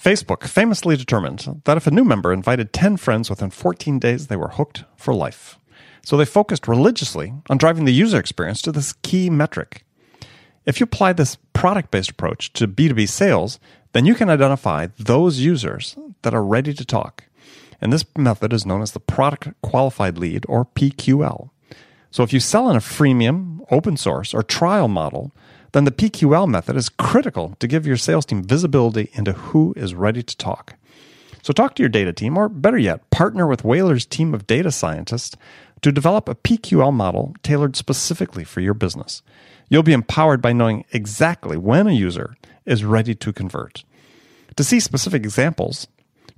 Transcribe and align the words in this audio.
Facebook 0.00 0.46
famously 0.46 0.96
determined 0.96 1.60
that 1.64 1.76
if 1.76 1.86
a 1.86 1.90
new 1.90 2.04
member 2.04 2.32
invited 2.32 2.72
10 2.72 2.96
friends 2.96 3.28
within 3.28 3.50
14 3.50 3.98
days, 3.98 4.28
they 4.28 4.36
were 4.36 4.48
hooked 4.48 4.84
for 4.96 5.12
life. 5.12 5.58
So 6.02 6.16
they 6.16 6.24
focused 6.24 6.66
religiously 6.66 7.34
on 7.50 7.58
driving 7.58 7.84
the 7.84 7.92
user 7.92 8.18
experience 8.18 8.62
to 8.62 8.72
this 8.72 8.94
key 9.02 9.28
metric. 9.28 9.84
If 10.64 10.80
you 10.80 10.84
apply 10.84 11.12
this 11.12 11.36
product 11.52 11.90
based 11.90 12.10
approach 12.10 12.50
to 12.54 12.66
B2B 12.66 13.10
sales, 13.10 13.60
then 13.92 14.06
you 14.06 14.14
can 14.14 14.30
identify 14.30 14.88
those 14.98 15.40
users 15.40 15.96
that 16.22 16.34
are 16.34 16.44
ready 16.44 16.72
to 16.72 16.84
talk. 16.84 17.24
And 17.78 17.92
this 17.92 18.04
method 18.16 18.54
is 18.54 18.64
known 18.64 18.80
as 18.80 18.92
the 18.92 19.00
product 19.00 19.48
qualified 19.62 20.16
lead 20.16 20.46
or 20.48 20.64
PQL. 20.64 21.50
So 22.10 22.22
if 22.22 22.32
you 22.32 22.40
sell 22.40 22.70
in 22.70 22.76
a 22.76 22.80
freemium, 22.80 23.66
open 23.70 23.98
source, 23.98 24.32
or 24.32 24.42
trial 24.42 24.88
model, 24.88 25.32
then 25.72 25.84
the 25.84 25.92
PQL 25.92 26.48
method 26.48 26.76
is 26.76 26.88
critical 26.88 27.54
to 27.60 27.68
give 27.68 27.86
your 27.86 27.96
sales 27.96 28.26
team 28.26 28.42
visibility 28.42 29.10
into 29.14 29.32
who 29.32 29.72
is 29.76 29.94
ready 29.94 30.22
to 30.22 30.36
talk. 30.36 30.74
So 31.42 31.52
talk 31.52 31.74
to 31.74 31.82
your 31.82 31.88
data 31.88 32.12
team, 32.12 32.36
or 32.36 32.48
better 32.48 32.78
yet, 32.78 33.08
partner 33.10 33.46
with 33.46 33.64
Whaler's 33.64 34.04
team 34.04 34.34
of 34.34 34.46
data 34.46 34.70
scientists 34.70 35.36
to 35.82 35.92
develop 35.92 36.28
a 36.28 36.34
PQL 36.34 36.92
model 36.92 37.34
tailored 37.42 37.76
specifically 37.76 38.44
for 38.44 38.60
your 38.60 38.74
business. 38.74 39.22
You'll 39.68 39.82
be 39.82 39.92
empowered 39.92 40.42
by 40.42 40.52
knowing 40.52 40.84
exactly 40.92 41.56
when 41.56 41.86
a 41.86 41.92
user 41.92 42.36
is 42.66 42.84
ready 42.84 43.14
to 43.14 43.32
convert. 43.32 43.84
To 44.56 44.64
see 44.64 44.80
specific 44.80 45.22
examples, 45.22 45.86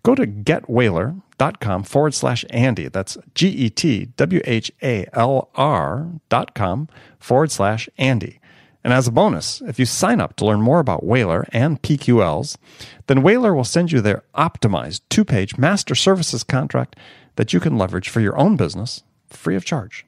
go 0.03 0.15
to 0.15 0.27
getwhaler.com 0.27 1.83
forward 1.85 2.15
slash 2.15 2.45
Andy. 2.51 2.89
That's 2.89 3.17
G 3.35 3.49
E 3.49 3.71
T 3.71 4.07
W 4.17 4.41
H 4.45 4.71
A 4.83 5.07
L 5.15 5.49
R 5.55 6.09
dot 6.29 6.55
com 6.55 6.89
forward 7.19 7.51
slash 7.51 7.89
Andy. 7.99 8.39
And 8.85 8.93
as 8.93 9.07
a 9.07 9.13
bonus, 9.13 9.61
if 9.63 9.79
you 9.79 9.87
sign 9.87 10.21
up 10.21 10.35
to 10.37 10.45
learn 10.45 10.61
more 10.61 10.81
about 10.81 11.05
Whalar 11.05 11.49
and 11.53 11.81
PQLs, 11.83 12.57
then 13.07 13.23
Whalar 13.23 13.55
will 13.55 13.63
send 13.65 13.93
you 13.93 14.01
their 14.01 14.25
optimized 14.35 15.03
two 15.09 15.25
page 15.25 15.57
master 15.57 15.95
services 15.95 16.43
contract 16.43 16.97
that 17.37 17.53
you 17.53 17.61
can 17.61 17.79
leverage 17.79 18.09
for 18.09 18.21
your 18.21 18.37
own 18.37 18.57
business 18.57 19.05
free 19.29 19.55
of 19.55 19.65
charge. 19.65 20.05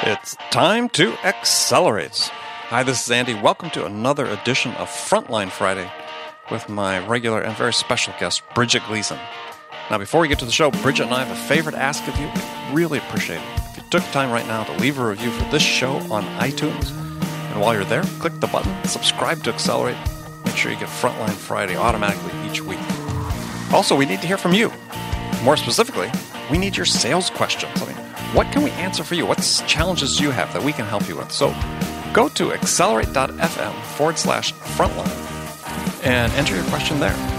It's 0.00 0.36
time 0.50 0.88
to 0.90 1.12
accelerate. 1.24 2.30
Hi, 2.68 2.82
this 2.82 3.04
is 3.04 3.10
Andy. 3.10 3.34
Welcome 3.34 3.70
to 3.70 3.86
another 3.86 4.26
edition 4.26 4.72
of 4.72 4.88
Frontline 4.88 5.50
Friday 5.50 5.90
with 6.50 6.68
my 6.68 7.04
regular 7.06 7.40
and 7.40 7.56
very 7.56 7.72
special 7.72 8.12
guest, 8.20 8.42
Bridget 8.54 8.82
Gleason. 8.86 9.18
Now, 9.90 9.96
before 9.96 10.20
we 10.20 10.28
get 10.28 10.38
to 10.40 10.44
the 10.44 10.52
show, 10.52 10.70
Bridget 10.70 11.04
and 11.04 11.14
I 11.14 11.24
have 11.24 11.34
a 11.34 11.48
favor 11.48 11.70
to 11.70 11.78
ask 11.78 12.06
of 12.06 12.16
you. 12.18 12.26
We'd 12.26 12.76
really 12.76 12.98
appreciate 12.98 13.40
it 13.40 13.60
if 13.70 13.76
you 13.78 13.82
took 13.88 14.02
time 14.12 14.30
right 14.30 14.46
now 14.46 14.64
to 14.64 14.72
leave 14.74 14.98
a 14.98 15.06
review 15.06 15.30
for 15.30 15.44
this 15.50 15.62
show 15.62 15.96
on 16.12 16.24
iTunes. 16.38 16.90
And 17.52 17.60
while 17.60 17.72
you're 17.72 17.84
there, 17.84 18.02
click 18.20 18.38
the 18.40 18.48
button, 18.48 18.84
subscribe 18.84 19.42
to 19.44 19.50
Accelerate. 19.50 19.96
Make 20.44 20.56
sure 20.56 20.70
you 20.70 20.78
get 20.78 20.90
Frontline 20.90 21.30
Friday 21.30 21.74
automatically 21.76 22.32
each 22.46 22.60
week. 22.60 22.78
Also, 23.72 23.96
we 23.96 24.04
need 24.04 24.20
to 24.20 24.26
hear 24.26 24.36
from 24.36 24.52
you. 24.52 24.70
More 25.42 25.56
specifically, 25.56 26.10
we 26.50 26.58
need 26.58 26.76
your 26.76 26.86
sales 26.86 27.30
questions. 27.30 27.72
I 27.80 27.86
mean, 27.86 27.96
what 28.34 28.52
can 28.52 28.62
we 28.62 28.70
answer 28.72 29.04
for 29.04 29.14
you? 29.14 29.24
What 29.24 29.40
challenges 29.66 30.18
do 30.18 30.24
you 30.24 30.30
have 30.32 30.52
that 30.52 30.62
we 30.62 30.74
can 30.74 30.84
help 30.84 31.08
you 31.08 31.16
with? 31.16 31.32
So 31.32 31.54
go 32.12 32.28
to 32.28 32.52
accelerate.fm 32.52 33.82
forward 33.96 34.18
slash 34.18 34.52
frontline 34.52 36.04
and 36.04 36.30
enter 36.34 36.54
your 36.54 36.64
question 36.64 37.00
there. 37.00 37.37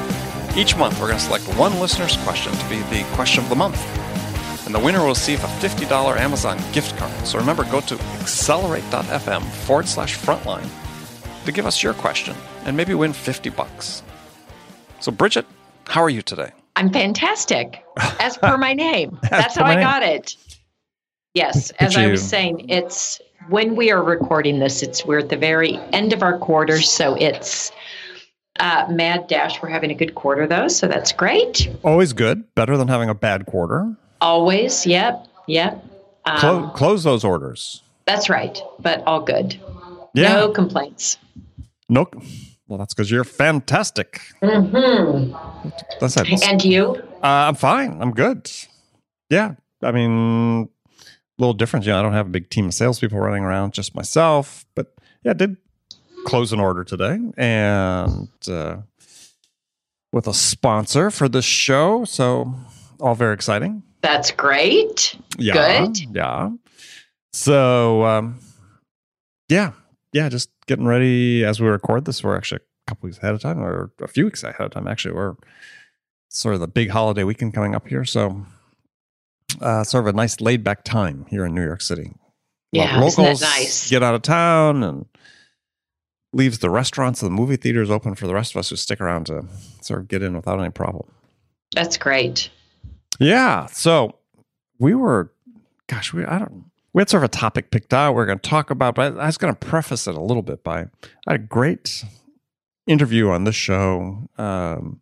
Each 0.55 0.75
month, 0.75 1.00
we're 1.00 1.08
going 1.08 1.19
to 1.19 1.23
select 1.25 1.44
one 1.58 1.80
listener's 1.80 2.17
question 2.17 2.52
to 2.53 2.69
be 2.69 2.81
the 2.83 3.03
question 3.14 3.44
of 3.44 3.50
the 3.50 3.55
month. 3.55 3.80
And 4.66 4.73
the 4.73 4.80
winner 4.80 5.00
will 5.00 5.09
receive 5.09 5.44
a 5.44 5.47
$50 5.47 6.17
Amazon 6.17 6.58
gift 6.73 6.97
card. 6.97 7.25
So 7.25 7.39
remember, 7.39 7.64
go 7.66 7.81
to 7.81 7.95
accelerate.fm 8.19 9.44
forward 9.44 9.88
slash 9.88 10.17
frontline 10.17 10.67
to 11.45 11.52
give 11.52 11.66
us 11.66 11.81
your 11.81 11.94
question 11.94 12.36
and 12.66 12.75
maybe 12.75 12.94
win 12.94 13.14
50 13.14 13.50
bucks. 13.52 14.03
So, 15.00 15.11
Bridget, 15.11 15.45
how 15.88 16.03
are 16.03 16.09
you 16.09 16.22
today? 16.22 16.52
I'm 16.75 16.92
fantastic, 16.92 17.83
as 18.20 18.38
per 18.38 18.58
my 18.58 18.73
name. 18.73 19.20
That's 19.30 19.55
how 19.55 19.65
I 19.65 19.76
name. 19.76 19.83
got 19.83 20.04
it. 20.04 20.36
Yes, 21.33 21.71
as 21.80 21.95
I 21.95 22.08
was 22.08 22.27
saying, 22.27 22.70
it's 22.70 23.21
when 23.49 23.76
we 23.76 23.92
are 23.92 24.04
recording 24.04 24.59
this, 24.59 24.82
it's 24.82 25.05
we're 25.05 25.20
at 25.20 25.30
the 25.30 25.38
very 25.38 25.77
end 25.93 26.11
of 26.14 26.21
our 26.23 26.38
quarter, 26.38 26.82
so 26.82 27.15
it's 27.15 27.71
uh, 28.60 28.87
mad 28.89 29.27
dash. 29.27 29.61
We're 29.61 29.70
having 29.70 29.92
a 29.92 29.95
good 29.95 30.15
quarter 30.15 30.48
though, 30.48 30.67
so 30.67 30.87
that's 30.87 31.11
great. 31.11 31.70
Always 31.83 32.14
good. 32.14 32.43
Better 32.55 32.77
than 32.77 32.87
having 32.87 33.10
a 33.10 33.15
bad 33.15 33.45
quarter. 33.45 33.95
Always. 34.21 34.86
Yep. 34.86 35.27
Yep. 35.48 35.86
Um, 36.26 36.39
close, 36.39 36.71
close 36.77 37.04
those 37.04 37.23
orders. 37.23 37.83
That's 38.05 38.30
right, 38.30 38.59
but 38.80 39.04
all 39.05 39.21
good. 39.21 39.59
Yeah. 40.14 40.33
No 40.33 40.52
complaints. 40.52 41.17
Nope. 41.88 42.15
Well, 42.67 42.77
that's 42.77 42.93
because 42.93 43.09
you're 43.09 43.23
fantastic. 43.23 44.21
Mm-hmm. 44.42 45.70
That's 45.99 46.17
it. 46.17 46.43
And 46.43 46.64
you? 46.64 46.95
Uh, 47.23 47.48
I'm 47.49 47.55
fine. 47.55 48.02
I'm 48.02 48.11
good. 48.11 48.52
Yeah. 49.30 49.55
I 49.82 49.92
mean, 49.92 50.70
a 50.99 51.42
little 51.42 51.54
different. 51.54 51.86
Yeah, 51.86 51.99
I 51.99 52.02
don't 52.02 52.14
have 52.14 52.27
a 52.27 52.30
big 52.30 52.49
team 52.49 52.67
of 52.67 52.73
salespeople 52.73 53.17
running 53.17 53.43
around, 53.43 53.73
just 53.73 53.95
myself. 53.95 54.65
But 54.76 54.93
yeah, 55.23 55.33
did 55.33 55.58
close 56.25 56.53
an 56.53 56.59
order 56.59 56.83
today 56.83 57.19
and 57.37 58.30
uh, 58.47 58.77
with 60.11 60.27
a 60.27 60.33
sponsor 60.33 61.11
for 61.11 61.30
this 61.30 61.45
show. 61.45 62.05
So, 62.05 62.53
all 62.99 63.15
very 63.15 63.33
exciting. 63.33 63.83
That's 64.02 64.31
great. 64.31 65.17
Yeah. 65.37 65.85
Good. 65.85 66.15
Yeah. 66.15 66.49
So, 67.33 68.03
um, 68.05 68.39
yeah, 69.49 69.73
yeah, 70.13 70.29
just 70.29 70.49
getting 70.67 70.85
ready 70.85 71.43
as 71.43 71.59
we 71.59 71.67
record 71.67 72.05
this. 72.05 72.23
We're 72.23 72.37
actually 72.37 72.61
a 72.87 72.91
couple 72.91 73.08
weeks 73.08 73.17
ahead 73.17 73.33
of 73.33 73.41
time, 73.41 73.59
or 73.59 73.91
a 74.02 74.08
few 74.08 74.25
weeks 74.25 74.43
ahead 74.43 74.61
of 74.61 74.71
time. 74.71 74.87
Actually, 74.87 75.15
we're 75.15 75.35
sort 76.29 76.55
of 76.55 76.61
the 76.61 76.67
big 76.67 76.89
holiday 76.89 77.23
weekend 77.23 77.53
coming 77.53 77.75
up 77.75 77.87
here, 77.87 78.05
so 78.05 78.45
uh, 79.61 79.83
sort 79.83 80.08
of 80.08 80.13
a 80.13 80.17
nice 80.17 80.39
laid 80.41 80.63
back 80.63 80.83
time 80.83 81.25
here 81.29 81.45
in 81.45 81.53
New 81.53 81.63
York 81.63 81.81
City. 81.81 82.13
Yeah, 82.71 82.99
locals 82.99 83.41
nice? 83.41 83.89
get 83.89 84.03
out 84.03 84.13
of 84.13 84.21
town 84.21 84.83
and 84.83 85.05
leaves 86.33 86.59
the 86.59 86.69
restaurants 86.69 87.21
and 87.21 87.31
the 87.31 87.35
movie 87.35 87.55
theaters 87.55 87.89
open 87.89 88.15
for 88.15 88.27
the 88.27 88.33
rest 88.33 88.53
of 88.53 88.59
us 88.59 88.69
who 88.69 88.75
stick 88.75 89.01
around 89.01 89.25
to 89.25 89.45
sort 89.81 90.01
of 90.01 90.07
get 90.07 90.21
in 90.21 90.35
without 90.35 90.59
any 90.59 90.69
problem. 90.69 91.09
That's 91.73 91.97
great. 91.97 92.49
Yeah. 93.19 93.65
So 93.67 94.15
we 94.79 94.93
were, 94.95 95.31
gosh, 95.87 96.13
we 96.13 96.25
I 96.25 96.39
don't 96.39 96.65
we 96.93 97.01
had 97.01 97.09
sort 97.09 97.23
of 97.23 97.29
a 97.29 97.31
topic 97.31 97.71
picked 97.71 97.93
out 97.93 98.13
we 98.13 98.21
are 98.21 98.25
going 98.25 98.39
to 98.39 98.49
talk 98.49 98.69
about, 98.71 98.95
but 98.95 99.17
I 99.17 99.25
was 99.27 99.37
going 99.37 99.53
to 99.53 99.59
preface 99.59 100.07
it 100.07 100.15
a 100.15 100.21
little 100.21 100.41
bit 100.41 100.63
by 100.63 100.81
I 101.27 101.31
had 101.31 101.35
a 101.35 101.43
great 101.43 102.03
interview 102.87 103.29
on 103.29 103.43
this 103.43 103.55
show. 103.55 104.27
Um, 104.37 105.01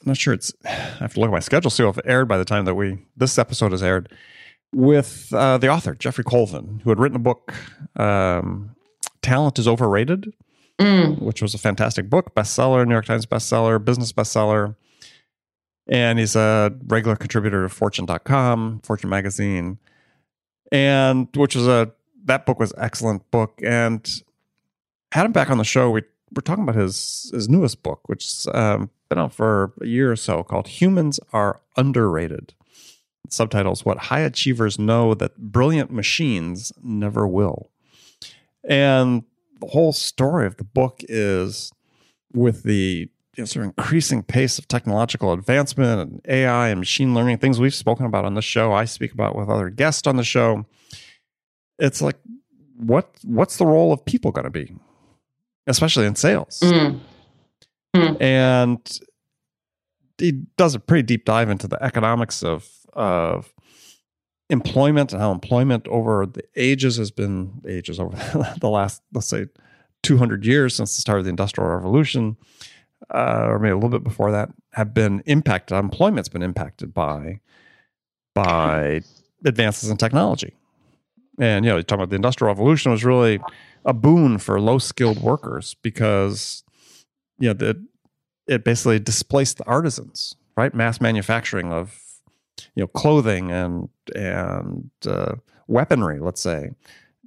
I'm 0.00 0.06
not 0.06 0.16
sure 0.16 0.34
it's. 0.34 0.52
I 0.64 0.70
have 0.70 1.14
to 1.14 1.20
look 1.20 1.28
at 1.28 1.32
my 1.32 1.40
schedule 1.40 1.70
see 1.70 1.84
if 1.84 1.98
it 1.98 2.04
aired 2.06 2.28
by 2.28 2.38
the 2.38 2.44
time 2.44 2.64
that 2.66 2.74
we 2.74 2.98
this 3.16 3.38
episode 3.38 3.72
is 3.72 3.82
aired 3.82 4.12
with 4.74 5.32
uh, 5.34 5.58
the 5.58 5.68
author 5.68 5.94
Geoffrey 5.94 6.24
Colvin, 6.24 6.80
who 6.82 6.90
had 6.90 6.98
written 6.98 7.16
a 7.16 7.20
book, 7.20 7.52
um, 7.96 8.74
"Talent 9.22 9.58
is 9.58 9.66
Overrated," 9.66 10.32
mm. 10.78 11.20
which 11.20 11.42
was 11.42 11.54
a 11.54 11.58
fantastic 11.58 12.10
book, 12.10 12.34
bestseller, 12.34 12.86
New 12.86 12.94
York 12.94 13.06
Times 13.06 13.26
bestseller, 13.26 13.82
business 13.82 14.12
bestseller, 14.12 14.76
and 15.88 16.18
he's 16.18 16.36
a 16.36 16.74
regular 16.86 17.16
contributor 17.16 17.62
to 17.62 17.68
Fortune.com, 17.68 18.80
Fortune 18.84 19.10
magazine. 19.10 19.78
And 20.70 21.28
which 21.34 21.54
was 21.54 21.66
a 21.66 21.92
that 22.24 22.46
book 22.46 22.58
was 22.58 22.72
excellent 22.78 23.30
book. 23.30 23.60
And 23.62 24.08
had 25.12 25.26
him 25.26 25.32
back 25.32 25.50
on 25.50 25.58
the 25.58 25.64
show. 25.64 25.90
We 25.90 26.02
were 26.34 26.42
talking 26.42 26.64
about 26.64 26.76
his 26.76 27.30
his 27.34 27.48
newest 27.48 27.82
book 27.82 28.00
which 28.06 28.46
um, 28.54 28.90
been 29.08 29.18
out 29.18 29.32
for 29.32 29.72
a 29.80 29.86
year 29.86 30.10
or 30.10 30.16
so 30.16 30.42
called 30.42 30.68
humans 30.68 31.20
are 31.32 31.60
underrated. 31.76 32.54
Subtitles 33.28 33.84
what 33.84 33.98
high 33.98 34.20
achievers 34.20 34.78
know 34.78 35.14
that 35.14 35.36
brilliant 35.38 35.90
machines 35.90 36.72
never 36.82 37.26
will 37.26 37.71
and 38.68 39.24
the 39.60 39.68
whole 39.68 39.92
story 39.92 40.46
of 40.46 40.56
the 40.56 40.64
book 40.64 41.00
is 41.08 41.72
with 42.32 42.62
the 42.62 43.08
you 43.36 43.42
know, 43.42 43.44
sort 43.46 43.64
of 43.64 43.72
increasing 43.76 44.22
pace 44.22 44.58
of 44.58 44.68
technological 44.68 45.32
advancement 45.32 46.00
and 46.00 46.20
AI 46.28 46.68
and 46.68 46.80
machine 46.80 47.14
learning, 47.14 47.38
things 47.38 47.58
we've 47.58 47.74
spoken 47.74 48.04
about 48.04 48.24
on 48.24 48.34
the 48.34 48.42
show, 48.42 48.72
I 48.72 48.84
speak 48.84 49.12
about 49.12 49.36
with 49.36 49.48
other 49.48 49.70
guests 49.70 50.06
on 50.06 50.16
the 50.16 50.24
show. 50.24 50.66
It's 51.78 52.02
like, 52.02 52.16
what 52.76 53.10
what's 53.24 53.56
the 53.56 53.66
role 53.66 53.92
of 53.92 54.04
people 54.04 54.32
going 54.32 54.44
to 54.44 54.50
be, 54.50 54.74
especially 55.66 56.06
in 56.06 56.14
sales? 56.14 56.60
Mm. 56.62 57.00
Mm. 57.96 58.22
And 58.22 58.98
he 60.18 60.32
does 60.56 60.74
a 60.74 60.80
pretty 60.80 61.02
deep 61.02 61.24
dive 61.24 61.48
into 61.48 61.68
the 61.68 61.82
economics 61.82 62.42
of 62.42 62.68
of 62.92 63.52
employment 64.52 65.12
and 65.12 65.20
how 65.20 65.32
employment 65.32 65.88
over 65.88 66.26
the 66.26 66.44
ages 66.54 66.96
has 66.98 67.10
been 67.10 67.60
ages 67.66 67.98
over 67.98 68.16
the 68.60 68.68
last 68.68 69.02
let's 69.12 69.26
say 69.26 69.46
200 70.02 70.44
years 70.44 70.74
since 70.74 70.94
the 70.94 71.00
start 71.00 71.18
of 71.18 71.24
the 71.24 71.30
industrial 71.30 71.68
revolution 71.68 72.36
uh, 73.10 73.46
or 73.48 73.58
maybe 73.58 73.72
a 73.72 73.74
little 73.74 73.90
bit 73.90 74.04
before 74.04 74.32
that, 74.32 74.50
have 74.72 74.94
been 74.94 75.22
impacted. 75.26 75.76
Employment's 75.76 76.28
been 76.28 76.42
impacted 76.42 76.94
by 76.94 77.40
by 78.34 79.02
advances 79.44 79.90
in 79.90 79.96
technology. 79.96 80.54
And 81.38 81.64
you 81.64 81.70
know, 81.70 81.76
you 81.76 81.82
talking 81.82 82.00
about 82.00 82.10
the 82.10 82.16
industrial 82.16 82.52
revolution 82.52 82.92
was 82.92 83.04
really 83.04 83.40
a 83.84 83.92
boon 83.92 84.38
for 84.38 84.60
low 84.60 84.78
skilled 84.78 85.20
workers 85.20 85.74
because 85.82 86.64
you 87.38 87.52
know 87.52 87.74
it 88.46 88.64
basically 88.64 88.98
displaced 88.98 89.58
the 89.58 89.64
artisans, 89.64 90.36
right? 90.56 90.74
Mass 90.74 91.00
manufacturing 91.00 91.72
of 91.72 92.01
you 92.74 92.82
know 92.82 92.88
clothing 92.88 93.50
and 93.50 93.88
and 94.14 94.90
uh, 95.06 95.34
weaponry, 95.66 96.20
let's 96.20 96.40
say, 96.40 96.70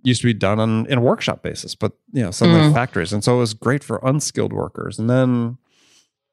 used 0.04 0.22
to 0.22 0.28
be 0.28 0.34
done 0.34 0.60
on 0.60 0.86
in 0.88 1.00
a 1.00 1.02
workshop 1.02 1.42
basis, 1.42 1.76
but 1.76 1.94
you 2.12 2.24
know 2.24 2.32
suddenly 2.32 2.62
mm. 2.62 2.74
factories, 2.74 3.14
and 3.14 3.24
so 3.24 3.36
it 3.36 3.40
was 3.40 3.54
great 3.54 3.84
for 3.84 4.00
unskilled 4.04 4.54
workers. 4.54 5.00
And 5.00 5.10
then 5.10 5.58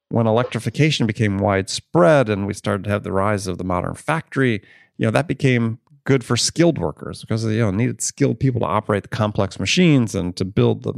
when 0.09 0.27
electrification 0.27 1.07
became 1.07 1.39
widespread 1.39 2.29
and 2.29 2.47
we 2.47 2.53
started 2.53 2.85
to 2.85 2.91
have 2.91 3.03
the 3.03 3.13
rise 3.13 3.47
of 3.47 3.59
the 3.59 3.65
modern 3.65 3.95
factory, 3.95 4.63
you 4.99 5.07
know 5.07 5.11
that 5.11 5.27
became 5.27 5.79
good 6.05 6.25
for 6.25 6.37
skilled 6.37 6.79
workers 6.79 7.21
because 7.21 7.45
you 7.45 7.59
know 7.59 7.71
needed 7.71 8.03
skilled 8.03 8.39
people 8.39 8.61
to 8.61 8.67
operate 8.67 9.05
the 9.05 9.09
complex 9.09 9.59
machines 9.59 10.15
and 10.15 10.37
to 10.37 10.45
build 10.45 10.83
the 10.83 10.93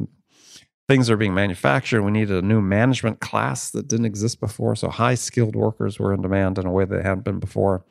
things 0.88 1.08
are 1.08 1.16
being 1.16 1.34
manufactured. 1.34 2.02
We 2.02 2.12
needed 2.12 2.36
a 2.36 2.46
new 2.46 2.60
management 2.60 3.20
class 3.20 3.70
that 3.70 3.88
didn't 3.88 4.06
exist 4.06 4.40
before. 4.40 4.76
So 4.76 4.88
high 4.88 5.14
skilled 5.14 5.56
workers 5.56 5.98
were 5.98 6.12
in 6.12 6.22
demand 6.22 6.58
in 6.58 6.66
a 6.66 6.70
way 6.70 6.84
they 6.84 7.02
hadn't 7.02 7.25
been 7.25 7.38
before. 7.38 7.84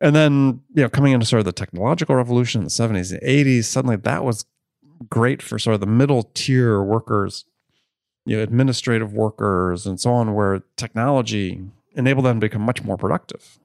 And 0.00 0.14
then, 0.16 0.60
you 0.74 0.82
know, 0.82 0.88
coming 0.88 1.12
into 1.12 1.26
sort 1.26 1.40
of 1.40 1.46
the 1.46 1.52
technological 1.52 2.16
revolution 2.16 2.60
in 2.60 2.64
the 2.64 2.70
70s 2.70 3.12
and 3.12 3.22
80s, 3.22 3.64
suddenly 3.64 3.96
that 3.96 4.24
was 4.24 4.44
great 5.08 5.42
for 5.42 5.58
sort 5.58 5.74
of 5.74 5.80
the 5.80 5.86
middle 5.86 6.24
tier 6.34 6.82
workers, 6.82 7.44
you 8.24 8.36
know, 8.36 8.42
administrative 8.42 9.12
workers 9.12 9.86
and 9.86 10.00
so 10.00 10.12
on, 10.12 10.34
where 10.34 10.62
technology 10.76 11.60
enabled 11.94 12.26
them 12.26 12.40
to 12.40 12.46
become 12.46 12.62
much 12.62 12.82
more 12.82 12.96
productive 12.96 13.58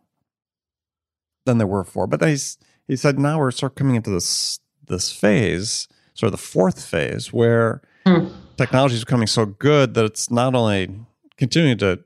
than 1.45 1.57
they 1.57 1.65
were 1.65 1.83
before. 1.83 2.07
But 2.07 2.23
he's, 2.23 2.57
he 2.87 2.95
said 2.95 3.19
now 3.19 3.39
we're 3.39 3.51
sort 3.51 3.73
of 3.73 3.75
coming 3.75 3.95
into 3.95 4.09
this 4.09 4.59
this 4.87 5.11
phase, 5.11 5.87
sort 6.13 6.33
of 6.33 6.39
the 6.39 6.45
fourth 6.45 6.83
phase, 6.83 7.33
where 7.33 7.81
mm 8.07 8.33
technology 8.57 8.95
is 8.95 9.05
becoming 9.05 9.27
so 9.27 9.45
good 9.45 9.93
that 9.93 10.03
it's 10.03 10.31
not 10.31 10.55
only 10.55 10.89
continuing 11.37 11.77
to 11.77 11.99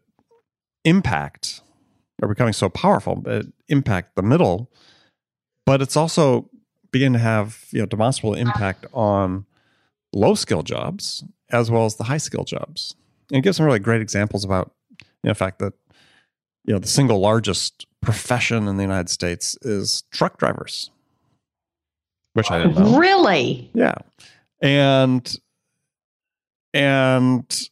impact 0.84 1.62
or 2.22 2.28
becoming 2.28 2.54
so 2.54 2.70
powerful, 2.70 3.16
but 3.16 3.46
impact 3.70 4.16
the 4.16 4.22
middle, 4.22 4.70
but 5.66 5.82
it's 5.82 5.96
also 5.96 6.50
beginning 6.92 7.14
to 7.14 7.20
have 7.20 7.66
you 7.72 7.80
know 7.80 7.86
demonstrable 7.86 8.34
impact 8.36 8.86
on 8.94 9.46
low 10.14 10.36
skill 10.36 10.62
jobs 10.62 11.24
as 11.52 11.72
well 11.72 11.86
as 11.86 11.96
the 11.96 12.04
high 12.04 12.18
skill 12.18 12.44
jobs. 12.44 12.96
And 13.32 13.40
it 13.40 13.42
gives 13.42 13.58
some 13.58 13.66
really 13.66 13.80
great 13.80 14.02
examples 14.02 14.44
about 14.44 14.74
you 15.00 15.08
know, 15.24 15.32
the 15.32 15.36
fact 15.36 15.60
that 15.60 15.74
you 16.66 16.74
know 16.74 16.80
the 16.80 16.88
single 16.88 17.20
largest 17.20 17.88
profession 18.02 18.68
in 18.68 18.78
the 18.78 18.84
United 18.84 19.10
States 19.10 19.58
is 19.62 20.04
truck 20.12 20.38
drivers, 20.38 20.92
which 22.34 22.52
I 22.52 22.60
didn't 22.60 22.76
know. 22.76 23.00
Really? 23.00 23.72
Yeah, 23.74 23.96
and 24.62 25.34
and 26.74 27.70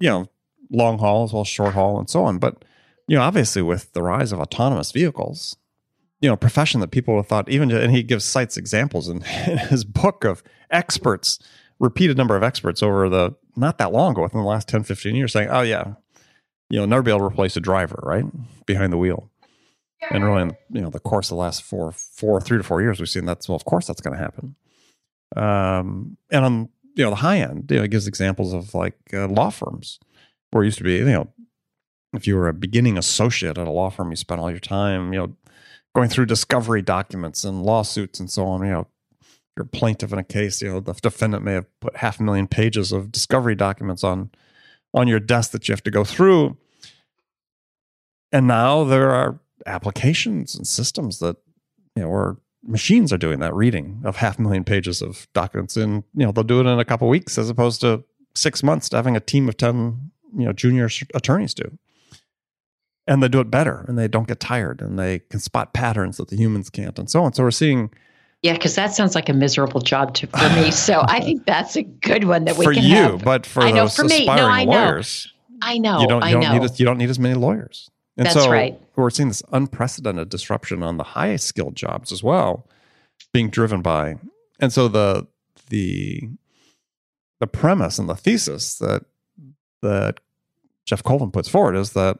you 0.00 0.08
know 0.08 0.26
long 0.70 0.98
haul 0.98 1.24
as 1.24 1.32
well 1.32 1.42
as 1.42 1.48
short 1.48 1.74
haul 1.74 1.98
and 1.98 2.08
so 2.08 2.24
on. 2.24 2.38
But 2.38 2.64
you 3.08 3.16
know, 3.16 3.22
obviously 3.22 3.62
with 3.62 3.92
the 3.92 4.02
rise 4.02 4.32
of 4.32 4.40
autonomous 4.40 4.92
vehicles, 4.92 5.56
you 6.20 6.28
know, 6.28 6.36
profession 6.36 6.80
that 6.80 6.90
people 6.90 7.16
have 7.16 7.26
thought 7.26 7.48
even 7.48 7.70
and 7.70 7.92
he 7.92 8.02
gives 8.02 8.24
cites 8.24 8.56
examples 8.56 9.08
in, 9.08 9.16
in 9.46 9.58
his 9.58 9.84
book 9.84 10.24
of 10.24 10.42
experts, 10.70 11.38
repeated 11.78 12.16
number 12.16 12.36
of 12.36 12.42
experts 12.42 12.82
over 12.82 13.08
the 13.08 13.34
not 13.56 13.78
that 13.78 13.92
long 13.92 14.12
ago, 14.12 14.22
within 14.22 14.40
the 14.40 14.46
last 14.46 14.68
10, 14.68 14.84
15 14.84 15.14
years, 15.14 15.32
saying, 15.32 15.48
Oh 15.50 15.60
yeah, 15.60 15.94
you 16.70 16.78
know, 16.78 16.86
never 16.86 17.02
be 17.02 17.10
able 17.10 17.20
to 17.20 17.26
replace 17.26 17.56
a 17.56 17.60
driver, 17.60 18.00
right? 18.02 18.24
Behind 18.66 18.92
the 18.92 18.96
wheel. 18.96 19.30
And 20.10 20.24
really, 20.24 20.42
in, 20.42 20.56
you 20.70 20.80
know, 20.80 20.90
the 20.90 20.98
course 20.98 21.26
of 21.26 21.36
the 21.36 21.40
last 21.40 21.62
four, 21.62 21.92
four, 21.92 22.40
three 22.40 22.58
to 22.58 22.64
four 22.64 22.80
years, 22.82 22.98
we've 22.98 23.08
seen 23.08 23.24
that's 23.24 23.48
well, 23.48 23.56
of 23.56 23.64
course, 23.64 23.86
that's 23.86 24.00
going 24.00 24.16
to 24.16 24.22
happen. 24.22 24.56
Um, 25.36 26.16
and 26.30 26.44
on 26.44 26.68
you 26.94 27.04
know 27.04 27.10
the 27.10 27.16
high 27.16 27.38
end. 27.38 27.70
You 27.70 27.78
know, 27.78 27.84
it 27.84 27.90
gives 27.90 28.06
examples 28.06 28.52
of 28.52 28.74
like 28.74 28.96
uh, 29.12 29.28
law 29.28 29.50
firms 29.50 29.98
where 30.50 30.62
it 30.62 30.66
used 30.66 30.78
to 30.78 30.84
be. 30.84 30.96
You 30.96 31.04
know, 31.04 31.32
if 32.12 32.26
you 32.26 32.36
were 32.36 32.48
a 32.48 32.54
beginning 32.54 32.98
associate 32.98 33.58
at 33.58 33.66
a 33.66 33.70
law 33.70 33.90
firm, 33.90 34.10
you 34.10 34.16
spent 34.16 34.40
all 34.40 34.50
your 34.50 34.60
time, 34.60 35.12
you 35.12 35.18
know, 35.20 35.36
going 35.94 36.08
through 36.08 36.26
discovery 36.26 36.82
documents 36.82 37.44
and 37.44 37.62
lawsuits 37.62 38.20
and 38.20 38.30
so 38.30 38.46
on. 38.46 38.62
You 38.62 38.72
know, 38.72 38.88
you're 39.56 39.64
a 39.64 39.68
plaintiff 39.68 40.12
in 40.12 40.18
a 40.18 40.24
case. 40.24 40.62
You 40.62 40.72
know, 40.72 40.80
the 40.80 40.94
defendant 40.94 41.44
may 41.44 41.54
have 41.54 41.80
put 41.80 41.96
half 41.96 42.20
a 42.20 42.22
million 42.22 42.46
pages 42.46 42.92
of 42.92 43.12
discovery 43.12 43.54
documents 43.54 44.04
on 44.04 44.30
on 44.94 45.08
your 45.08 45.20
desk 45.20 45.52
that 45.52 45.68
you 45.68 45.72
have 45.72 45.82
to 45.84 45.90
go 45.90 46.04
through. 46.04 46.56
And 48.30 48.46
now 48.46 48.84
there 48.84 49.10
are 49.10 49.40
applications 49.66 50.54
and 50.54 50.66
systems 50.66 51.18
that 51.20 51.36
you 51.96 52.02
know 52.02 52.12
are 52.12 52.36
machines 52.64 53.12
are 53.12 53.18
doing 53.18 53.40
that 53.40 53.54
reading 53.54 54.00
of 54.04 54.16
half 54.16 54.38
a 54.38 54.42
million 54.42 54.64
pages 54.64 55.02
of 55.02 55.26
documents 55.32 55.76
and 55.76 56.04
you 56.14 56.24
know 56.24 56.32
they'll 56.32 56.44
do 56.44 56.60
it 56.60 56.66
in 56.66 56.78
a 56.78 56.84
couple 56.84 57.08
weeks 57.08 57.38
as 57.38 57.50
opposed 57.50 57.80
to 57.80 58.04
six 58.34 58.62
months 58.62 58.88
to 58.88 58.96
having 58.96 59.16
a 59.16 59.20
team 59.20 59.48
of 59.48 59.56
10 59.56 60.10
you 60.36 60.44
know 60.44 60.52
junior 60.52 60.88
attorneys 61.14 61.54
do. 61.54 61.78
And 63.08 63.20
they 63.20 63.28
do 63.28 63.40
it 63.40 63.50
better 63.50 63.84
and 63.88 63.98
they 63.98 64.06
don't 64.06 64.28
get 64.28 64.38
tired 64.38 64.80
and 64.80 64.96
they 64.96 65.18
can 65.18 65.40
spot 65.40 65.74
patterns 65.74 66.18
that 66.18 66.28
the 66.28 66.36
humans 66.36 66.70
can't 66.70 66.96
and 67.00 67.10
so 67.10 67.24
on. 67.24 67.32
So 67.32 67.42
we're 67.42 67.50
seeing 67.50 67.90
yeah 68.42 68.52
because 68.52 68.76
that 68.76 68.94
sounds 68.94 69.14
like 69.14 69.28
a 69.28 69.32
miserable 69.32 69.80
job 69.80 70.14
to, 70.14 70.26
for 70.28 70.48
me. 70.50 70.70
So 70.70 71.02
i 71.08 71.20
think 71.20 71.44
that's 71.44 71.76
a 71.76 71.82
good 71.82 72.24
one 72.24 72.44
that 72.44 72.56
we 72.56 72.64
for 72.64 72.74
can 72.74 72.84
you 72.84 72.96
have. 72.96 73.24
but 73.24 73.44
for 73.44 73.62
I 73.62 73.70
know, 73.72 73.88
for 73.88 74.04
me. 74.04 74.26
No 74.26 74.32
i 74.32 74.64
know. 74.64 74.72
lawyers, 74.72 75.32
i 75.60 75.78
know 75.78 76.00
you 76.00 76.06
don't, 76.06 76.24
you 76.24 76.32
don't 76.32 76.42
know. 76.42 76.58
need 76.58 76.78
you 76.78 76.86
don't 76.86 76.98
need 76.98 77.10
as 77.10 77.18
many 77.18 77.34
lawyers 77.34 77.90
and 78.16 78.26
That's 78.26 78.34
so 78.34 78.50
right. 78.50 78.78
we're 78.96 79.10
seeing 79.10 79.28
this 79.28 79.42
unprecedented 79.52 80.28
disruption 80.28 80.82
on 80.82 80.98
the 80.98 81.04
highest 81.04 81.46
skilled 81.46 81.76
jobs 81.76 82.12
as 82.12 82.22
well, 82.22 82.66
being 83.32 83.48
driven 83.48 83.80
by. 83.80 84.16
And 84.60 84.72
so 84.72 84.88
the 84.88 85.26
the 85.70 86.28
the 87.40 87.46
premise 87.46 87.98
and 87.98 88.08
the 88.08 88.14
thesis 88.14 88.76
that 88.78 89.04
that 89.80 90.20
Geoff 90.86 91.02
Colvin 91.02 91.30
puts 91.30 91.48
forward 91.48 91.74
is 91.74 91.92
that 91.92 92.18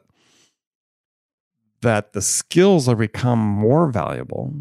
that 1.81 2.13
the 2.13 2.21
skills 2.21 2.87
are 2.87 2.95
become 2.95 3.39
more 3.39 3.91
valuable 3.91 4.53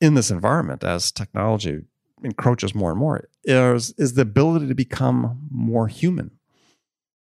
in 0.00 0.14
this 0.14 0.30
environment 0.30 0.84
as 0.84 1.10
technology 1.10 1.80
encroaches 2.22 2.74
more 2.74 2.90
and 2.90 2.98
more 2.98 3.28
is, 3.44 3.92
is 3.98 4.14
the 4.14 4.22
ability 4.22 4.68
to 4.68 4.74
become 4.74 5.46
more 5.50 5.88
human 5.88 6.30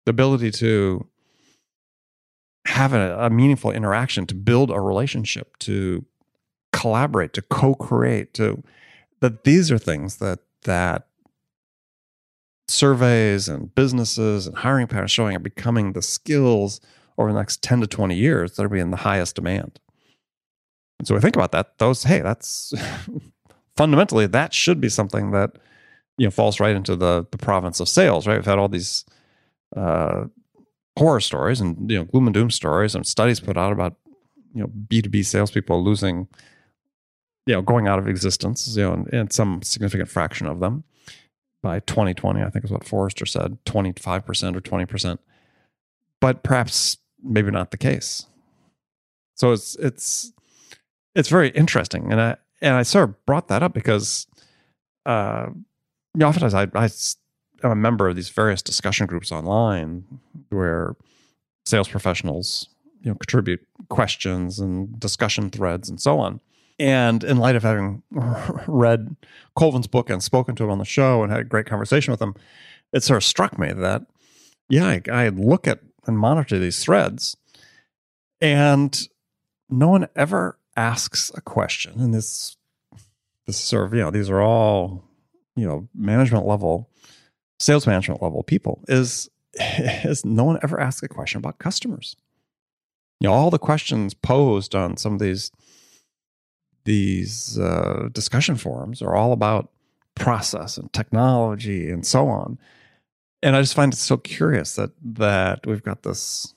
the 0.06 0.10
ability 0.10 0.50
to 0.50 1.06
have 2.70 2.94
a, 2.94 3.18
a 3.20 3.30
meaningful 3.30 3.72
interaction, 3.72 4.26
to 4.28 4.36
build 4.36 4.72
a 4.72 4.80
relationship, 4.80 5.58
to 5.60 6.06
collaborate, 6.72 7.34
to 7.34 7.42
co-create, 7.42 8.34
to 8.36 8.64
that 9.22 9.44
these 9.44 9.72
are 9.72 9.78
things 9.78 10.18
that 10.18 10.40
that 10.64 11.08
surveys 12.68 13.50
and 13.50 13.74
businesses 13.74 14.46
and 14.46 14.58
hiring 14.58 14.88
patterns 14.88 15.12
showing 15.12 15.36
are 15.36 15.40
becoming 15.40 15.94
the 15.94 16.02
skills 16.02 16.80
over 17.18 17.32
the 17.32 17.40
next 17.40 17.64
10 17.64 17.82
to 17.82 17.88
20 17.88 18.16
years 18.16 18.56
that 18.56 18.64
are 18.64 18.70
being 18.70 18.92
the 18.92 18.98
highest 18.98 19.36
demand. 19.36 19.80
And 21.00 21.08
so 21.08 21.16
we 21.16 21.22
think 21.22 21.36
about 21.36 21.52
that, 21.54 21.78
those, 21.80 22.04
hey, 22.04 22.20
that's 22.20 22.74
fundamentally 23.80 24.28
that 24.28 24.54
should 24.54 24.82
be 24.82 24.90
something 24.90 25.32
that 25.32 25.52
you 26.18 26.28
know 26.28 26.32
falls 26.32 26.60
right 26.60 26.76
into 26.76 26.98
the 26.98 27.26
the 27.32 27.38
province 27.38 27.80
of 27.80 27.88
sales, 27.88 28.28
right? 28.28 28.36
We've 28.36 28.46
had 28.46 28.60
all 28.60 28.68
these 28.68 29.06
uh, 29.76 30.26
horror 31.00 31.20
stories 31.20 31.62
and 31.62 31.90
you 31.90 31.98
know 31.98 32.04
gloom 32.04 32.28
and 32.28 32.34
doom 32.34 32.52
stories 32.52 32.94
and 32.94 33.08
studies 33.08 33.40
put 33.40 33.58
out 33.58 33.72
about 33.72 33.96
you 34.54 34.62
know 34.62 34.68
B2B 34.68 35.26
salespeople 35.26 35.84
losing 35.84 36.28
you 37.46 37.56
know 37.56 37.62
going 37.62 37.88
out 37.88 38.00
of 38.00 38.08
existence 38.08 38.76
you 38.76 38.84
know 38.84 38.94
and, 38.94 39.14
and 39.14 39.34
some 39.34 39.62
significant 39.62 40.10
fraction 40.10 40.46
of 40.46 40.60
them 40.60 40.84
by 41.64 41.80
2020 41.80 42.42
I 42.42 42.50
think 42.50 42.66
is 42.66 42.72
what 42.72 42.84
Forrester 42.84 43.26
said 43.26 43.58
25% 43.66 44.56
or 44.56 44.62
20% 44.62 45.20
but 46.20 46.44
perhaps 46.44 46.98
maybe 47.24 47.52
not 47.52 47.72
the 47.72 47.78
case. 47.78 48.26
So 49.36 49.52
it's 49.52 49.76
it's 49.76 50.34
it's 51.16 51.30
very 51.30 51.50
interesting. 51.50 52.12
And 52.12 52.20
I 52.20 52.36
and 52.62 52.76
I 52.76 52.84
sort 52.84 53.10
of 53.10 53.26
brought 53.26 53.48
that 53.48 53.64
up 53.64 53.74
because 53.74 54.28
uh 55.06 55.48
you 56.16 56.20
know, 56.20 56.28
oftentimes 56.28 56.54
I, 56.54 56.68
I 56.76 56.90
I'm 57.64 57.72
a 57.72 57.76
member 57.76 58.08
of 58.08 58.16
these 58.16 58.30
various 58.30 58.62
discussion 58.62 59.08
groups 59.08 59.32
online 59.32 60.04
where 60.50 60.96
sales 61.66 61.88
professionals 61.88 62.70
you 63.02 63.12
know 63.12 63.16
contribute 63.16 63.66
questions 63.90 64.60
and 64.60 65.00
discussion 65.00 65.50
threads 65.50 65.90
and 65.90 66.00
so 66.00 66.20
on. 66.20 66.40
And 66.78 67.24
in 67.24 67.38
light 67.38 67.56
of 67.56 67.64
having 67.64 68.04
read 68.68 69.16
Colvin's 69.56 69.88
book 69.88 70.10
and 70.10 70.24
spoken 70.24 70.56
to 70.56 70.64
him 70.64 70.70
on 70.70 70.78
the 70.78 70.86
show 70.86 71.24
and 71.24 71.32
had 71.32 71.42
a 71.42 71.46
great 71.46 71.66
conversation 71.66 72.12
with 72.12 72.22
him, 72.22 72.36
it 72.94 73.04
sort 73.04 73.18
of 73.18 73.24
struck 73.24 73.58
me 73.60 73.74
that 73.74 74.04
yeah, 74.70 74.86
I, 74.86 75.02
I 75.12 75.30
look 75.30 75.68
at 75.68 75.80
and 76.06 76.18
monitor 76.18 76.58
these 76.60 76.84
threads, 76.84 77.36
and 78.40 79.00
no 79.70 79.90
one 79.90 80.08
ever 80.16 80.58
asks 80.76 81.32
a 81.36 81.42
question. 81.42 82.00
And 82.00 82.14
this 82.14 82.56
this 83.46 83.58
sort 83.58 83.88
of 83.88 83.94
you 83.94 84.02
know 84.02 84.12
these 84.12 84.30
are 84.30 84.42
all 84.42 85.04
you 85.56 85.68
know 85.68 85.88
management 85.94 86.46
level 86.46 86.90
sales 87.60 87.86
management 87.86 88.22
level 88.22 88.44
people 88.44 88.84
is 88.88 89.30
is 89.60 90.26
no 90.26 90.44
one 90.44 90.60
ever 90.64 90.80
asked 90.80 91.04
a 91.04 91.08
question 91.08 91.40
about 91.40 91.60
customers. 91.60 92.16
You 93.20 93.28
know, 93.28 93.34
all 93.34 93.50
the 93.50 93.60
questions 93.60 94.14
posed 94.14 94.76
on 94.76 94.98
some 94.98 95.14
of 95.14 95.20
these 95.20 95.52
these 96.86 97.60
uh, 97.60 98.10
discussion 98.12 98.56
forums 98.56 99.02
are 99.02 99.16
all 99.16 99.34
about 99.34 99.70
process 100.16 100.78
and 100.78 100.92
technology 100.94 101.90
and 101.90 102.06
so 102.06 102.28
on. 102.28 102.58
And 103.42 103.56
I 103.56 103.62
just 103.62 103.76
find 103.76 103.94
it 103.94 103.98
so 103.98 104.18
curious 104.18 104.76
that 104.76 104.92
that 105.04 105.66
we've 105.66 105.84
got 105.84 106.04
this 106.04 106.54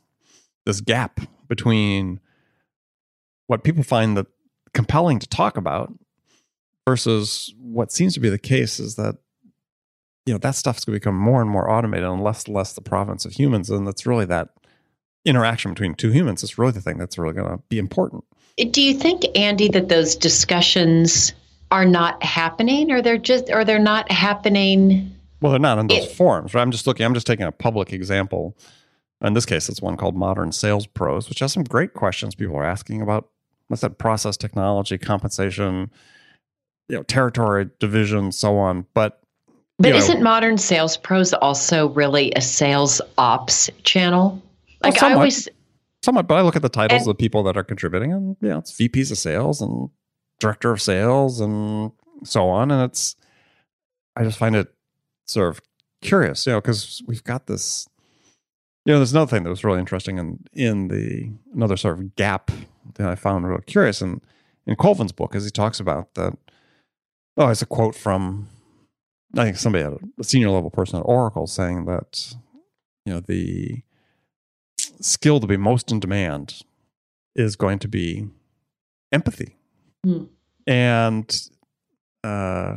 this 0.65 0.81
gap 0.81 1.21
between 1.49 2.21
what 3.47 3.65
people 3.65 3.83
find 3.83 4.17
that 4.17 4.27
compelling 4.73 5.19
to 5.19 5.29
talk 5.29 5.57
about 5.57 5.93
versus 6.87 7.53
what 7.59 7.93
seems 7.93 8.15
to 8.15 8.21
be 8.21 8.29
the 8.29 8.39
case 8.39 8.81
is 8.81 8.97
that 8.97 9.17
you 10.27 10.33
know 10.33 10.39
that 10.39 10.55
stuff's 10.55 10.85
going 10.85 10.95
to 10.95 11.01
become 11.01 11.17
more 11.17 11.41
and 11.41 11.51
more 11.51 11.71
automated 11.71 12.09
and 12.09 12.23
less 12.23 12.45
and 12.45 12.55
less 12.55 12.73
the 12.73 12.81
province 12.81 13.25
of 13.25 13.33
humans 13.33 13.71
and 13.71 13.87
that's 13.87 14.07
really 14.07 14.25
that 14.25 14.51
interaction 15.25 15.73
between 15.73 15.95
two 15.95 16.11
humans 16.11 16.43
is 16.43 16.59
really 16.59 16.73
the 16.73 16.81
thing 16.81 16.99
that's 16.99 17.17
really 17.17 17.35
going 17.35 17.49
to 17.49 17.63
be 17.69 17.79
important. 17.79 18.25
Uh, 18.61 18.65
do 18.71 18.83
you 18.83 18.95
think 18.95 19.23
andy 19.37 19.69
that 19.69 19.89
those 19.89 20.15
discussions 20.17 21.33
are 21.71 21.85
not 21.85 22.23
happening 22.23 22.91
or 22.91 23.01
they're 23.01 23.19
just 23.19 23.51
or 23.51 23.65
they're 23.65 23.79
not 23.79 24.11
happening 24.11 25.11
well 25.41 25.53
they're 25.53 25.61
not 25.61 25.79
in 25.79 25.87
those 25.87 26.05
it, 26.05 26.11
forms 26.11 26.55
right? 26.55 26.63
I'm 26.63 26.71
just 26.71 26.87
looking 26.87 27.07
i'm 27.07 27.15
just 27.15 27.27
taking 27.27 27.47
a 27.47 27.53
public 27.53 27.93
example. 27.93 28.57
In 29.23 29.35
this 29.35 29.47
case 29.47 29.69
it's 29.69 29.81
one 29.81 29.97
called 29.97 30.17
modern 30.17 30.53
sales 30.53 30.87
pros 30.87 31.29
which 31.29 31.39
has 31.41 31.53
some 31.53 31.65
great 31.65 31.95
questions 31.95 32.35
people 32.35 32.57
are 32.57 32.65
asking 32.65 33.01
about 33.01 33.29
what's 33.69 33.83
that 33.83 33.99
process 33.99 34.37
technology 34.37 34.99
compensation 34.99 35.91
you 36.89 36.97
know 36.97 37.03
territory 37.05 37.71
division 37.79 38.33
so 38.33 38.59
on. 38.59 38.87
But 38.93 39.22
but 39.79 39.95
isn't 39.95 40.19
know, 40.19 40.25
modern 40.25 40.59
sales 40.59 40.97
pros 40.97 41.33
also 41.33 41.89
really 41.91 42.33
a 42.37 42.41
sales 42.41 43.01
ops 43.19 43.71
channel? 43.83 44.41
Oh, 44.85 44.89
like 44.89 45.01
well, 45.01 45.11
i 45.11 45.15
always 45.15 45.49
somewhat 46.03 46.27
but 46.27 46.35
i 46.35 46.43
look 46.43 46.57
at 46.57 46.63
the 46.63 46.69
titles 46.69 47.03
and, 47.03 47.11
of 47.11 47.17
the 47.17 47.23
people 47.23 47.43
that 47.45 47.57
are 47.57 47.65
contributing 47.65 48.13
and 48.13 48.37
yeah 48.41 48.59
it's 48.59 48.73
vps 48.73 49.11
of 49.11 49.19
sales 49.19 49.61
and 49.61 49.91
director 50.41 50.73
of 50.73 50.83
sales 50.83 51.41
and 51.41 51.93
so 52.25 52.49
on 52.49 52.71
and 52.71 52.83
it's 52.83 53.15
i 54.17 54.25
just 54.25 54.39
find 54.39 54.57
it 54.57 54.73
sort 55.27 55.49
of 55.49 55.61
curious 56.01 56.47
you 56.47 56.53
know 56.53 56.61
because 56.61 57.01
we've 57.07 57.23
got 57.23 57.47
this 57.47 57.89
you 58.85 58.93
know 58.93 58.99
there's 58.99 59.13
another 59.13 59.31
thing 59.31 59.45
that 59.45 59.51
was 59.51 59.63
really 59.63 59.79
interesting 59.79 60.19
in 60.19 60.45
in 60.53 60.89
the 60.89 61.31
another 61.55 61.77
sort 61.77 61.99
of 61.99 62.17
gap 62.17 62.51
that 62.95 63.09
i 63.09 63.15
found 63.15 63.47
really 63.47 63.63
curious 63.67 64.01
and 64.01 64.21
in 64.67 64.75
colvin's 64.75 65.13
book 65.13 65.37
as 65.37 65.45
he 65.45 65.51
talks 65.51 65.79
about 65.79 66.15
that 66.15 66.37
Oh, 67.37 67.49
it's 67.49 67.63
a 67.63 67.67
quote 67.67 67.95
from 67.95 68.49
I 69.37 69.45
think 69.45 69.57
somebody 69.57 69.85
at 69.85 69.93
a 70.19 70.25
senior 70.25 70.51
level 70.51 70.71
person 70.71 70.99
at 70.99 71.03
Oracle 71.03 71.47
saying 71.47 71.87
that 71.87 72.35
you 73.07 73.15
know 73.15 73.21
the 73.21 73.83
skill 75.01 75.41
to 75.41 75.47
be 75.47 75.57
most 75.57 75.91
in 75.91 76.01
demand 76.01 76.63
is 77.35 77.57
going 77.57 77.79
to 77.81 77.89
be 77.89 78.29
empathy. 79.11 79.57
Mm. 80.07 80.29
And 80.67 81.49
uh, 82.23 82.77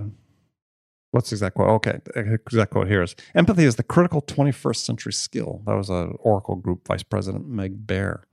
what's 1.12 1.30
the 1.30 1.36
exact 1.36 1.56
quote? 1.56 1.70
Okay, 1.70 2.00
the 2.06 2.34
exact 2.34 2.72
quote 2.72 2.88
here 2.88 3.04
is 3.04 3.16
empathy 3.36 3.66
is 3.66 3.76
the 3.76 3.84
critical 3.84 4.22
21st 4.22 4.78
century 4.78 5.14
skill. 5.14 5.62
That 5.66 5.76
was 5.76 5.90
a 5.90 6.10
Oracle 6.20 6.56
Group 6.56 6.88
Vice 6.88 7.04
President 7.04 7.48
Meg 7.48 7.86
Bear 7.86 8.24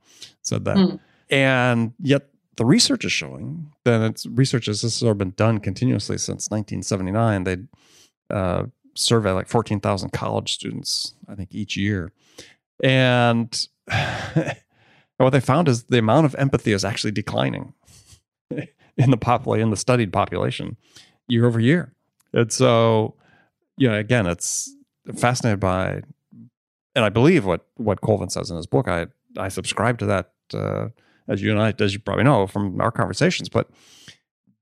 said 0.41 0.65
that. 0.65 0.77
Mm. 0.77 0.99
And 1.29 1.93
yet 1.99 2.29
the 2.57 2.65
research 2.65 3.05
is 3.05 3.11
showing 3.11 3.71
that 3.85 4.01
it's 4.01 4.25
research 4.27 4.67
has 4.67 4.81
this 4.81 5.01
has 5.01 5.15
been 5.15 5.31
done 5.31 5.59
continuously 5.59 6.17
since 6.17 6.49
1979. 6.49 7.43
They 7.43 7.57
uh, 8.33 8.65
survey 8.95 9.31
like 9.31 9.47
14,000 9.47 10.11
college 10.11 10.53
students, 10.53 11.13
I 11.27 11.35
think, 11.35 11.53
each 11.53 11.77
year, 11.77 12.11
and 12.83 13.67
what 15.17 15.29
they 15.29 15.39
found 15.39 15.67
is 15.67 15.83
the 15.83 15.99
amount 15.99 16.25
of 16.25 16.35
empathy 16.35 16.73
is 16.73 16.83
actually 16.83 17.11
declining 17.11 17.73
in 18.49 19.11
the 19.11 19.17
population, 19.17 19.63
in 19.63 19.69
the 19.69 19.77
studied 19.77 20.11
population, 20.11 20.77
year 21.27 21.45
over 21.45 21.59
year. 21.59 21.93
And 22.33 22.51
so, 22.51 23.15
you 23.77 23.87
know, 23.87 23.97
again, 23.97 24.25
it's 24.25 24.75
fascinated 25.15 25.59
by, 25.59 26.01
and 26.95 27.05
I 27.05 27.09
believe 27.09 27.45
what 27.45 27.67
what 27.75 28.01
Colvin 28.01 28.29
says 28.29 28.49
in 28.49 28.57
his 28.57 28.67
book. 28.67 28.87
I 28.87 29.07
I 29.37 29.47
subscribe 29.49 29.99
to 29.99 30.05
that. 30.07 30.31
Uh, 30.53 30.89
as 31.27 31.41
you 31.41 31.51
and 31.51 31.61
I, 31.61 31.73
as 31.79 31.93
you 31.93 31.99
probably 31.99 32.23
know 32.23 32.47
from 32.47 32.79
our 32.81 32.91
conversations. 32.91 33.49
But 33.49 33.69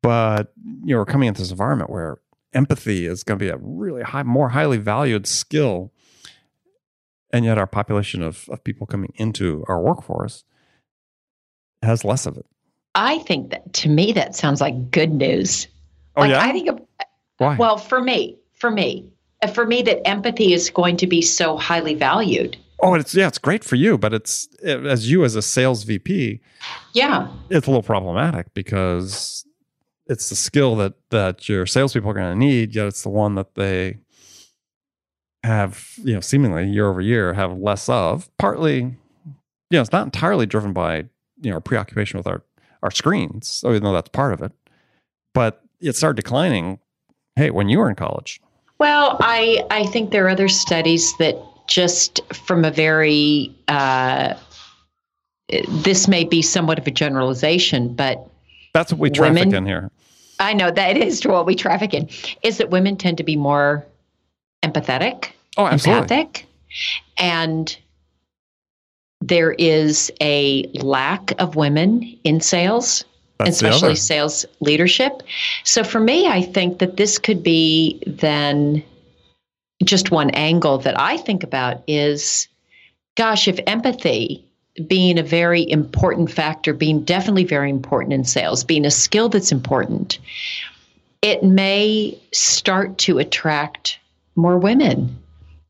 but 0.02 0.54
you 0.84 0.94
know, 0.94 1.00
we're 1.00 1.06
coming 1.06 1.28
into 1.28 1.42
this 1.42 1.52
environment 1.52 1.90
where 1.90 2.18
empathy 2.54 3.06
is 3.06 3.24
going 3.24 3.40
to 3.40 3.46
be 3.46 3.50
a 3.50 3.58
really 3.58 4.04
high, 4.04 4.24
more 4.24 4.50
highly 4.50 4.78
valued 4.78 5.28
skill, 5.28 5.92
and 7.32 7.46
yet 7.46 7.58
our 7.58 7.68
population 7.68 8.22
of 8.22 8.48
of 8.50 8.64
people 8.64 8.88
coming 8.88 9.14
into 9.16 9.64
our 9.68 9.82
workforce 9.82 10.44
has 11.82 12.04
less 12.04 12.26
of 12.26 12.38
it. 12.38 12.46
I 12.96 13.20
think 13.20 13.52
that 13.52 13.74
to 13.74 13.90
me 13.90 14.12
that 14.14 14.36
sounds 14.36 14.62
like 14.62 14.92
good 14.92 15.12
news. 15.12 15.68
Oh 16.16 16.22
like, 16.22 16.32
yeah. 16.32 16.42
I 16.42 16.52
think. 16.52 16.70
Of, 16.70 16.82
Why? 17.38 17.56
Well, 17.56 17.78
for 17.78 18.02
me, 18.02 18.38
for 18.54 18.70
me, 18.70 19.12
uh, 19.42 19.48
for 19.48 19.66
me, 19.66 19.82
that 19.84 20.06
empathy 20.08 20.54
is 20.54 20.70
going 20.70 20.98
to 20.98 21.08
be 21.08 21.22
so 21.22 21.58
highly 21.58 21.96
valued. 21.96 22.58
Oh, 22.84 22.96
it's 22.96 23.14
yeah, 23.14 23.28
it's 23.28 23.38
great 23.38 23.64
for 23.64 23.76
you, 23.76 23.98
but 23.98 24.14
it's 24.14 24.48
as 24.64 25.10
you 25.10 25.24
as 25.24 25.36
a 25.36 25.42
sales 25.42 25.84
VP. 25.84 26.42
Yeah, 26.94 27.28
it's 27.50 27.68
a 27.68 27.70
little 27.70 27.84
problematic 27.84 28.54
because 28.54 29.46
it's 30.08 30.30
the 30.30 30.36
skill 30.36 30.76
that 30.78 30.94
that 31.10 31.48
your 31.48 31.66
salespeople 31.66 32.10
are 32.12 32.14
going 32.14 32.32
to 32.32 32.38
need, 32.38 32.76
yet 32.76 32.88
it's 32.88 33.04
the 33.04 33.10
one 33.10 33.36
that 33.36 33.56
they 33.56 33.98
have, 35.44 35.94
you 35.98 36.14
know, 36.14 36.20
seemingly 36.20 36.68
year 36.68 36.88
over 36.88 37.02
year 37.02 37.34
have 37.34 37.58
less 37.58 37.90
of. 37.90 38.30
Partly, 38.38 38.80
you 38.80 38.96
know, 39.72 39.82
it's 39.82 39.92
not 39.92 40.06
entirely 40.06 40.46
driven 40.46 40.74
by 40.74 41.06
you 41.42 41.52
know 41.52 41.60
preoccupation 41.60 42.18
with 42.18 42.28
our 42.28 42.44
our 42.84 42.92
screens, 42.92 43.64
even 43.66 43.84
though 43.84 43.94
that's 43.94 44.10
part 44.10 44.34
of 44.34 44.42
it, 44.42 44.52
but 45.34 45.62
it 45.80 45.96
started 45.96 46.22
declining. 46.22 46.80
Hey, 47.38 47.50
when 47.50 47.70
you 47.70 47.80
were 47.80 47.90
in 47.90 47.96
college. 47.96 48.42
Well, 48.78 49.18
I 49.22 49.66
I 49.72 49.86
think 49.86 50.12
there 50.12 50.26
are 50.26 50.30
other 50.30 50.50
studies 50.50 51.16
that 51.18 51.36
just 51.68 52.20
from 52.34 52.66
a 52.66 52.72
very 52.72 53.56
uh, 53.68 54.34
this 55.70 56.08
may 56.08 56.24
be 56.24 56.42
somewhat 56.42 56.80
of 56.80 56.88
a 56.88 56.92
generalization, 56.92 57.94
but 57.94 58.31
that's 58.74 58.92
what 58.92 59.00
we 59.00 59.10
traffic 59.10 59.46
women, 59.46 59.56
in 59.56 59.66
here. 59.66 59.92
I 60.40 60.54
know 60.54 60.72
that 60.72 60.98
is 60.98 61.26
what 61.26 61.46
we 61.46 61.56
traffic 61.56 61.94
in. 61.94 62.10
Is 62.44 62.58
that 62.58 62.70
women 62.70 62.98
tend 62.98 63.18
to 63.18 63.24
be 63.24 63.36
more 63.36 63.86
empathetic, 64.64 65.32
oh, 65.58 65.66
absolutely. 65.68 66.02
empathic, 66.02 66.46
and 67.18 67.78
there 69.22 69.52
is 69.54 70.12
a 70.22 70.68
lack 70.82 71.40
of 71.40 71.56
women 71.56 72.18
in 72.24 72.42
sales, 72.42 73.06
That's 73.38 73.52
especially 73.52 73.96
sales 73.96 74.46
leadership. 74.60 75.22
So 75.64 75.84
for 75.84 76.00
me, 76.00 76.28
I 76.28 76.42
think 76.42 76.80
that 76.80 76.98
this 76.98 77.20
could 77.20 77.44
be 77.44 78.02
then 78.08 78.84
just 79.84 80.12
one 80.12 80.30
angle 80.32 80.78
that 80.80 81.00
I 81.00 81.18
think 81.18 81.44
about 81.44 81.84
is 81.88 82.48
gosh, 83.18 83.48
if 83.48 83.60
empathy 83.68 84.46
being 84.88 85.20
a 85.20 85.24
very 85.24 85.70
important 85.70 86.32
factor, 86.32 86.74
being 86.74 87.04
definitely 87.04 87.44
very 87.44 87.70
important 87.70 88.14
in 88.14 88.24
sales, 88.24 88.64
being 88.64 88.86
a 88.86 88.92
skill 88.92 89.30
that's 89.30 89.52
important, 89.52 90.20
it 91.22 91.44
may 91.44 92.18
start 92.32 92.98
to 93.00 93.20
attract 93.20 94.00
more 94.36 94.58
women. 94.58 95.16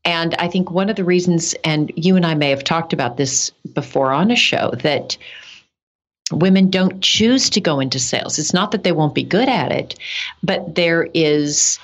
And 0.04 0.34
I 0.36 0.48
think 0.48 0.70
one 0.70 0.88
of 0.88 0.96
the 0.96 1.04
reasons, 1.04 1.54
and 1.64 1.92
you 1.96 2.16
and 2.16 2.26
I 2.26 2.34
may 2.34 2.50
have 2.50 2.64
talked 2.64 2.92
about 2.92 3.16
this 3.16 3.50
before 3.74 4.12
on 4.12 4.30
a 4.30 4.36
show, 4.36 4.70
that 4.82 5.16
women 6.32 6.70
don't 6.70 7.00
choose 7.02 7.50
to 7.50 7.60
go 7.60 7.78
into 7.80 7.98
sales. 7.98 8.38
It's 8.38 8.54
not 8.54 8.70
that 8.72 8.84
they 8.84 8.92
won't 8.92 9.14
be 9.14 9.22
good 9.22 9.48
at 9.48 9.70
it, 9.70 9.96
but 10.42 10.74
there 10.74 11.08
is 11.14 11.78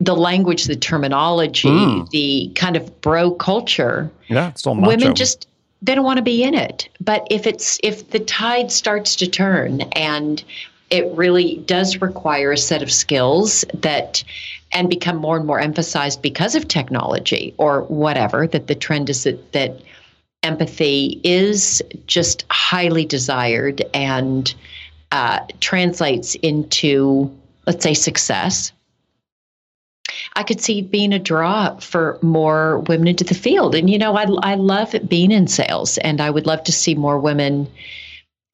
the 0.00 0.16
language, 0.16 0.64
the 0.64 0.76
terminology, 0.76 1.68
mm. 1.68 2.10
the 2.10 2.50
kind 2.54 2.76
of 2.76 3.00
bro 3.00 3.32
culture. 3.32 4.10
Yeah, 4.28 4.48
it's 4.48 4.66
all 4.66 4.74
macho. 4.74 4.88
Women 4.88 5.14
just 5.14 5.46
they 5.82 5.94
don't 5.94 6.04
want 6.04 6.18
to 6.18 6.22
be 6.22 6.42
in 6.42 6.54
it. 6.54 6.88
But 7.00 7.26
if 7.30 7.46
it's 7.46 7.78
if 7.82 8.10
the 8.10 8.20
tide 8.20 8.70
starts 8.70 9.16
to 9.16 9.26
turn 9.26 9.82
and 9.92 10.42
it 10.90 11.06
really 11.12 11.56
does 11.66 12.00
require 12.00 12.52
a 12.52 12.58
set 12.58 12.82
of 12.82 12.92
skills 12.92 13.64
that 13.74 14.22
and 14.72 14.88
become 14.88 15.16
more 15.16 15.36
and 15.36 15.46
more 15.46 15.60
emphasized 15.60 16.22
because 16.22 16.54
of 16.54 16.68
technology 16.68 17.54
or 17.58 17.82
whatever 17.84 18.46
that 18.46 18.68
the 18.68 18.74
trend 18.74 19.10
is 19.10 19.24
that 19.24 19.52
that 19.52 19.80
empathy 20.42 21.20
is 21.24 21.82
just 22.06 22.44
highly 22.50 23.04
desired 23.04 23.82
and 23.94 24.54
uh, 25.12 25.40
translates 25.60 26.34
into 26.36 27.30
let's 27.66 27.82
say 27.82 27.94
success 27.94 28.72
I 30.34 30.42
could 30.42 30.60
see 30.60 30.82
being 30.82 31.12
a 31.12 31.18
draw 31.18 31.76
for 31.76 32.18
more 32.22 32.80
women 32.80 33.08
into 33.08 33.24
the 33.24 33.34
field. 33.34 33.74
And, 33.74 33.88
you 33.90 33.98
know, 33.98 34.16
I, 34.16 34.26
I 34.42 34.54
love 34.54 34.94
being 35.08 35.32
in 35.32 35.46
sales 35.46 35.98
and 35.98 36.20
I 36.20 36.30
would 36.30 36.46
love 36.46 36.64
to 36.64 36.72
see 36.72 36.94
more 36.94 37.18
women 37.18 37.68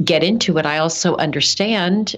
get 0.04 0.22
into 0.22 0.58
it. 0.58 0.66
I 0.66 0.78
also 0.78 1.16
understand 1.16 2.16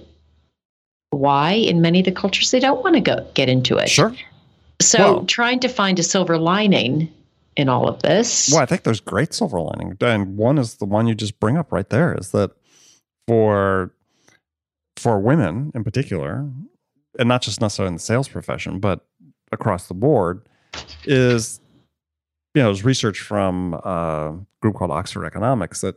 why 1.09 1.51
in 1.51 1.81
many 1.81 1.99
of 1.99 2.05
the 2.05 2.11
cultures 2.11 2.51
they 2.51 2.59
don't 2.59 2.83
want 2.83 2.95
to 2.95 3.01
go 3.01 3.27
get 3.33 3.49
into 3.49 3.77
it. 3.77 3.89
Sure. 3.89 4.15
So 4.81 4.99
well, 4.99 5.25
trying 5.25 5.59
to 5.59 5.67
find 5.67 5.99
a 5.99 6.03
silver 6.03 6.37
lining 6.37 7.11
in 7.55 7.69
all 7.69 7.87
of 7.87 8.01
this. 8.01 8.49
Well, 8.51 8.61
I 8.61 8.65
think 8.65 8.83
there's 8.83 8.99
great 8.99 9.33
silver 9.33 9.59
lining. 9.59 9.97
And 10.01 10.37
one 10.37 10.57
is 10.57 10.75
the 10.75 10.85
one 10.85 11.07
you 11.07 11.15
just 11.15 11.39
bring 11.39 11.57
up 11.57 11.71
right 11.71 11.89
there 11.89 12.15
is 12.15 12.31
that 12.31 12.51
for 13.27 13.93
for 14.97 15.19
women 15.19 15.71
in 15.73 15.83
particular, 15.83 16.49
and 17.19 17.27
not 17.27 17.41
just 17.41 17.61
necessarily 17.61 17.89
in 17.89 17.95
the 17.95 17.99
sales 17.99 18.27
profession, 18.27 18.79
but 18.79 19.05
across 19.51 19.87
the 19.87 19.93
board, 19.93 20.41
is 21.05 21.59
you 22.53 22.61
know, 22.61 22.67
there's 22.67 22.83
research 22.83 23.19
from 23.19 23.73
a 23.73 24.37
group 24.61 24.75
called 24.75 24.91
Oxford 24.91 25.25
Economics 25.25 25.81
that 25.81 25.95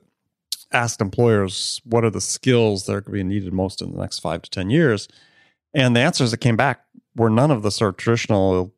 asked 0.72 1.00
employers 1.00 1.80
what 1.84 2.04
are 2.04 2.10
the 2.10 2.20
skills 2.20 2.86
that 2.86 2.92
are 2.92 3.00
going 3.00 3.18
to 3.18 3.24
be 3.24 3.24
needed 3.24 3.52
most 3.52 3.82
in 3.82 3.92
the 3.92 3.98
next 3.98 4.20
five 4.20 4.42
to 4.42 4.50
10 4.50 4.70
years. 4.70 5.08
And 5.72 5.96
the 5.96 6.00
answers 6.00 6.30
that 6.30 6.38
came 6.38 6.56
back 6.56 6.84
were 7.16 7.30
none 7.30 7.50
of 7.50 7.62
the 7.62 7.70
sort 7.70 7.90
of 7.90 7.96
traditional 7.96 8.72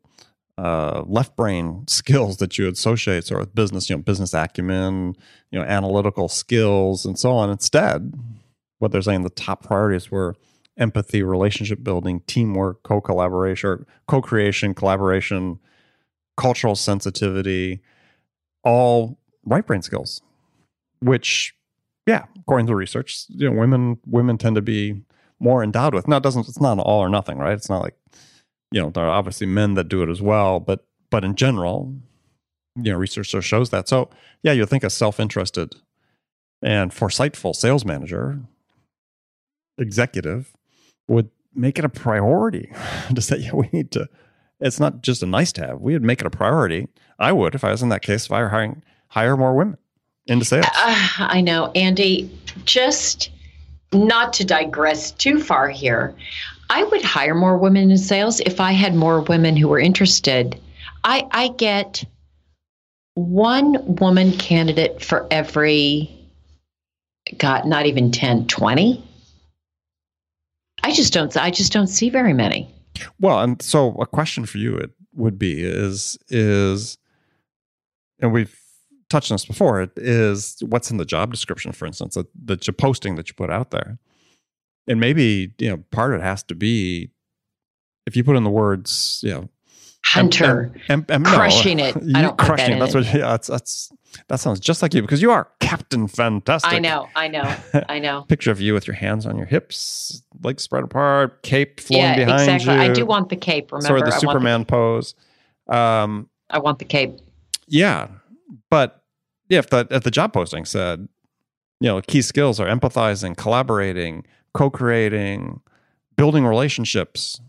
uh, 0.59 1.02
left 1.06 1.37
brain 1.37 1.85
skills 1.88 2.38
that 2.38 2.56
you 2.59 2.68
associate 2.68 3.25
sort 3.25 3.42
of 3.42 3.54
business, 3.54 3.90
you 3.90 3.97
know, 3.97 4.02
business 4.02 4.33
acumen, 4.33 5.14
you 5.50 5.59
know, 5.59 5.64
analytical 5.64 6.28
skills, 6.28 7.04
and 7.04 7.18
so 7.18 7.33
on. 7.33 7.50
Instead, 7.50 8.14
what 8.78 8.92
they're 8.92 9.02
saying 9.02 9.23
the 9.23 9.30
top 9.30 9.64
priorities 9.64 10.11
were 10.11 10.35
empathy, 10.78 11.23
relationship 11.23 11.83
building, 11.83 12.21
teamwork, 12.26 12.83
co 12.83 13.00
collaboration, 13.00 13.87
co 14.09 14.21
creation, 14.21 14.75
collaboration, 14.75 15.59
cultural 16.37 16.75
sensitivity, 16.75 17.80
all 18.64 19.18
right 19.45 19.66
brain 19.66 19.83
skills, 19.83 20.23
which, 21.00 21.54
yeah, 22.06 22.25
according 22.40 22.66
to 22.66 22.75
research, 22.75 23.25
you 23.28 23.50
know, 23.50 23.59
women 23.59 23.99
women 24.06 24.38
tend 24.38 24.56
to 24.56 24.62
be 24.62 25.02
more 25.38 25.62
endowed 25.62 25.95
with. 25.95 26.09
Now, 26.09 26.16
it 26.16 26.23
doesn't 26.23 26.49
it's 26.49 26.61
not 26.61 26.78
all 26.78 27.00
or 27.00 27.09
nothing, 27.09 27.38
right? 27.38 27.54
It's 27.54 27.71
not 27.71 27.83
like 27.83 27.97
you 28.71 28.80
know 28.80 28.90
there 28.90 29.04
are 29.04 29.11
obviously 29.11 29.47
men 29.47 29.75
that 29.75 29.88
do 29.88 30.02
it 30.02 30.09
as 30.09 30.21
well, 30.21 30.61
but 30.61 30.85
but 31.11 31.25
in 31.25 31.35
general, 31.35 31.95
you 32.76 32.92
know, 32.92 32.99
research 32.99 33.28
shows 33.45 33.71
that. 33.71 33.88
So 33.88 34.11
yeah, 34.42 34.52
you 34.52 34.66
think 34.66 34.85
a 34.85 34.90
self 34.90 35.21
interested 35.21 35.75
and 36.62 36.90
foresightful 36.90 37.54
sales 37.54 37.85
manager 37.85 38.40
executive 39.78 40.52
would 41.09 41.31
make 41.55 41.79
it 41.79 41.85
a 41.85 41.89
priority 41.89 42.71
to 43.15 43.21
say, 43.21 43.39
yeah, 43.39 43.55
we 43.55 43.69
need 43.73 43.91
to. 43.93 44.09
It's 44.61 44.81
not 44.81 45.03
just 45.03 45.23
a 45.23 45.27
nice 45.27 45.53
to 45.53 45.67
have. 45.67 45.81
We 45.81 45.93
would 45.93 46.03
make 46.03 46.21
it 46.21 46.27
a 46.27 46.31
priority. 46.31 46.89
I 47.19 47.33
would 47.33 47.55
if 47.55 47.65
I 47.65 47.71
was 47.71 47.83
in 47.83 47.91
that 47.91 48.03
case. 48.03 48.27
If 48.27 48.33
I 48.33 48.41
were 48.41 48.49
hiring, 48.49 48.83
hire 49.09 49.37
more 49.37 49.55
women 49.55 49.77
into 50.27 50.45
sales. 50.45 50.67
Uh, 50.67 51.09
I 51.19 51.41
know, 51.41 51.71
Andy. 51.75 52.31
Just 52.65 53.31
not 53.93 54.33
to 54.35 54.45
digress 54.45 55.13
too 55.13 55.41
far 55.41 55.69
here. 55.69 56.15
I 56.71 56.83
would 56.83 57.03
hire 57.03 57.35
more 57.35 57.57
women 57.57 57.91
in 57.91 57.99
sales 57.99 58.41
if 58.41 58.61
I 58.61 58.73
had 58.73 58.95
more 58.95 59.21
women 59.21 59.57
who 59.57 59.69
were 59.69 59.79
interested. 59.79 60.59
I 61.05 61.27
I 61.31 61.49
get 61.49 62.05
one 63.15 63.97
woman 63.97 64.33
candidate 64.33 65.03
for 65.03 65.27
every 65.31 66.11
God, 67.39 67.67
not 67.67 67.87
even 67.87 68.11
10, 68.11 68.47
20 68.47 69.03
I 70.87 70.93
just 70.93 71.12
don't. 71.12 71.37
I 71.37 71.50
just 71.50 71.73
don't 71.73 71.88
see 71.88 72.11
very 72.11 72.33
many. 72.33 72.73
Well, 73.19 73.40
and 73.40 73.61
so 73.61 73.97
a 73.99 74.07
question 74.07 74.47
for 74.47 74.59
you 74.59 74.76
it 74.76 74.93
would 75.14 75.37
be 75.37 75.64
is 75.64 76.16
is, 76.28 76.97
and 78.21 78.33
we've 78.33 78.57
touched 79.11 79.33
on 79.33 79.35
this 79.35 79.45
before. 79.45 79.83
It 79.83 79.90
is 79.97 80.62
what's 80.64 80.93
in 80.93 80.99
the 80.99 81.05
job 81.05 81.33
description, 81.33 81.73
for 81.73 81.87
instance, 81.87 82.14
that 82.14 82.28
the 82.40 82.73
posting 82.73 83.16
that 83.16 83.26
you 83.26 83.35
put 83.35 83.50
out 83.50 83.73
there, 83.73 83.99
and 84.87 85.00
maybe 85.00 85.52
you 85.59 85.71
know 85.71 85.78
part 85.90 86.14
of 86.14 86.21
it 86.21 86.23
has 86.23 86.45
to 86.45 86.55
be 86.55 87.11
if 88.07 88.14
you 88.14 88.23
put 88.23 88.37
in 88.37 88.45
the 88.45 88.50
words, 88.50 89.21
you 89.25 89.33
know, 89.33 89.49
hunter, 90.05 90.73
em, 90.88 91.05
crushing 91.25 91.81
it. 91.81 91.97
I 92.14 92.23
don't 92.23 92.38
crushing 92.38 92.76
it. 92.76 92.78
That's 92.78 92.95
what. 92.95 93.07
Yeah, 93.07 93.31
that's 93.31 93.49
that's 93.49 93.93
that 94.28 94.40
sounds 94.40 94.61
just 94.61 94.82
like 94.82 94.94
you 94.94 95.02
because 95.02 95.23
you 95.23 95.30
are 95.30 95.49
Captain 95.61 96.08
Fantastic. 96.08 96.73
I 96.73 96.78
know, 96.78 97.08
I 97.14 97.28
know, 97.28 97.56
I 97.88 97.99
know. 97.99 98.23
Picture 98.23 98.50
of 98.50 98.61
you 98.61 98.75
with 98.75 98.87
your 98.87 98.96
hands 98.96 99.26
on 99.26 99.37
your 99.37 99.46
hips, 99.46 100.23
legs 100.42 100.62
spread 100.62 100.85
apart, 100.85 101.42
cape 101.42 101.80
flowing 101.80 102.04
yeah, 102.04 102.16
behind 102.16 102.50
exactly. 102.50 102.75
you. 102.75 102.80
I 102.80 102.92
do 102.92 103.06
want 103.06 103.28
the 103.28 103.37
cape. 103.37 103.73
Remember, 103.73 103.87
sort 103.87 104.00
of 104.00 104.06
the 104.06 104.14
I 104.14 104.18
Superman 104.18 104.61
the, 104.61 104.66
pose. 104.66 105.14
Um, 105.68 106.28
I 106.50 106.58
want 106.58 106.78
the 106.78 106.85
cape. 106.85 107.18
Yeah, 107.66 108.08
but 108.70 109.02
yeah, 109.48 109.59
if 109.59 109.70
the 109.70 109.87
if 109.90 110.02
the 110.02 110.11
job 110.11 110.33
posting 110.33 110.64
said, 110.64 111.09
you 111.81 111.88
know, 111.88 112.00
key 112.00 112.22
skills 112.22 112.61
are 112.61 112.66
empathizing, 112.66 113.37
collaborating, 113.37 114.24
co-creating, 114.55 115.61
building 116.16 116.46
relationships. 116.46 117.40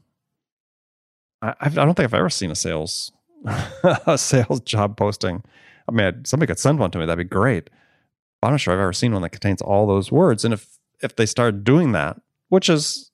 I, 1.42 1.54
I 1.62 1.70
don't 1.70 1.94
think 1.94 2.06
I've 2.06 2.14
ever 2.14 2.30
seen 2.30 2.52
a 2.52 2.56
sales 2.56 3.12
a 4.06 4.18
sales 4.18 4.60
job 4.62 4.98
posting 4.98 5.44
I 5.88 5.92
mean, 5.92 6.26
somebody 6.26 6.48
could 6.48 6.60
send 6.60 6.80
one 6.80 6.92
to 6.92 7.00
me. 7.00 7.06
That'd 7.06 7.18
be 7.18 7.36
great. 7.36 7.70
I'm 8.44 8.52
not 8.52 8.60
sure 8.60 8.74
I've 8.74 8.80
ever 8.80 8.94
seen 8.94 9.14
one 9.14 9.22
that 9.24 9.30
contains 9.30 9.62
all 9.62 9.88
those 9.88 10.12
words. 10.12 10.46
And 10.46 10.54
if 10.54 10.78
if 11.02 11.16
they 11.16 11.26
start 11.26 11.64
doing 11.64 11.92
that, 11.94 12.20
which 12.50 12.70
is 12.70 13.12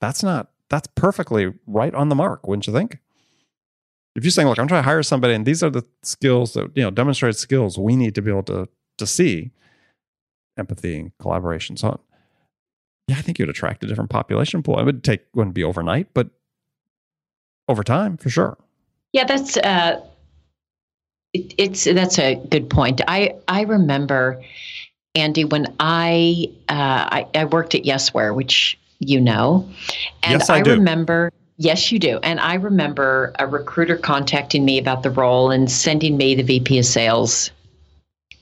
that's 0.00 0.22
not 0.22 0.50
that's 0.68 0.88
perfectly 0.94 1.52
right 1.66 1.94
on 1.94 2.08
the 2.08 2.14
mark, 2.14 2.46
wouldn't 2.46 2.66
you 2.66 2.72
think? 2.72 2.98
If 4.16 4.24
you're 4.24 4.30
saying, 4.30 4.48
look, 4.48 4.58
I'm 4.58 4.68
trying 4.68 4.82
to 4.82 4.88
hire 4.88 5.02
somebody 5.02 5.34
and 5.34 5.44
these 5.44 5.62
are 5.62 5.70
the 5.70 5.84
skills 6.02 6.52
that, 6.52 6.70
you 6.76 6.82
know, 6.82 6.90
demonstrated 6.90 7.36
skills 7.36 7.78
we 7.78 7.96
need 7.96 8.14
to 8.14 8.22
be 8.22 8.30
able 8.30 8.44
to 8.44 8.68
to 8.98 9.06
see, 9.06 9.50
empathy 10.56 10.98
and 10.98 11.18
collaboration, 11.18 11.76
so 11.76 11.88
on. 11.88 11.98
Yeah, 13.08 13.16
I 13.18 13.22
think 13.22 13.38
you'd 13.38 13.48
attract 13.48 13.84
a 13.84 13.86
different 13.86 14.10
population 14.10 14.62
pool. 14.62 14.78
It 14.78 14.84
would 14.84 15.02
take 15.02 15.22
wouldn't 15.34 15.54
be 15.54 15.64
overnight, 15.64 16.08
but 16.14 16.30
over 17.68 17.82
time 17.82 18.16
for 18.16 18.30
sure. 18.30 18.58
Yeah, 19.12 19.24
that's 19.24 19.56
uh 19.56 20.00
it, 21.34 21.54
it's 21.58 21.84
that's 21.84 22.18
a 22.18 22.36
good 22.36 22.70
point. 22.70 23.00
I 23.06 23.34
I 23.48 23.62
remember 23.62 24.42
Andy 25.14 25.44
when 25.44 25.74
I 25.80 26.46
uh, 26.68 27.08
I, 27.10 27.26
I 27.34 27.44
worked 27.44 27.74
at 27.74 27.82
Yesware, 27.82 28.34
which 28.34 28.78
you 29.00 29.20
know, 29.20 29.68
and 30.22 30.40
yes, 30.40 30.48
I, 30.48 30.56
I 30.56 30.60
remember. 30.60 31.30
Yes, 31.56 31.92
you 31.92 32.00
do. 32.00 32.18
And 32.24 32.40
I 32.40 32.54
remember 32.54 33.32
a 33.38 33.46
recruiter 33.46 33.96
contacting 33.96 34.64
me 34.64 34.76
about 34.76 35.04
the 35.04 35.10
role 35.10 35.52
and 35.52 35.70
sending 35.70 36.16
me 36.16 36.34
the 36.34 36.42
VP 36.42 36.80
of 36.80 36.84
Sales 36.84 37.52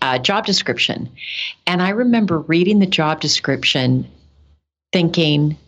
uh, 0.00 0.18
job 0.18 0.46
description. 0.46 1.10
And 1.66 1.82
I 1.82 1.90
remember 1.90 2.38
reading 2.40 2.78
the 2.78 2.86
job 2.86 3.20
description 3.20 4.08
thinking, 4.94 5.58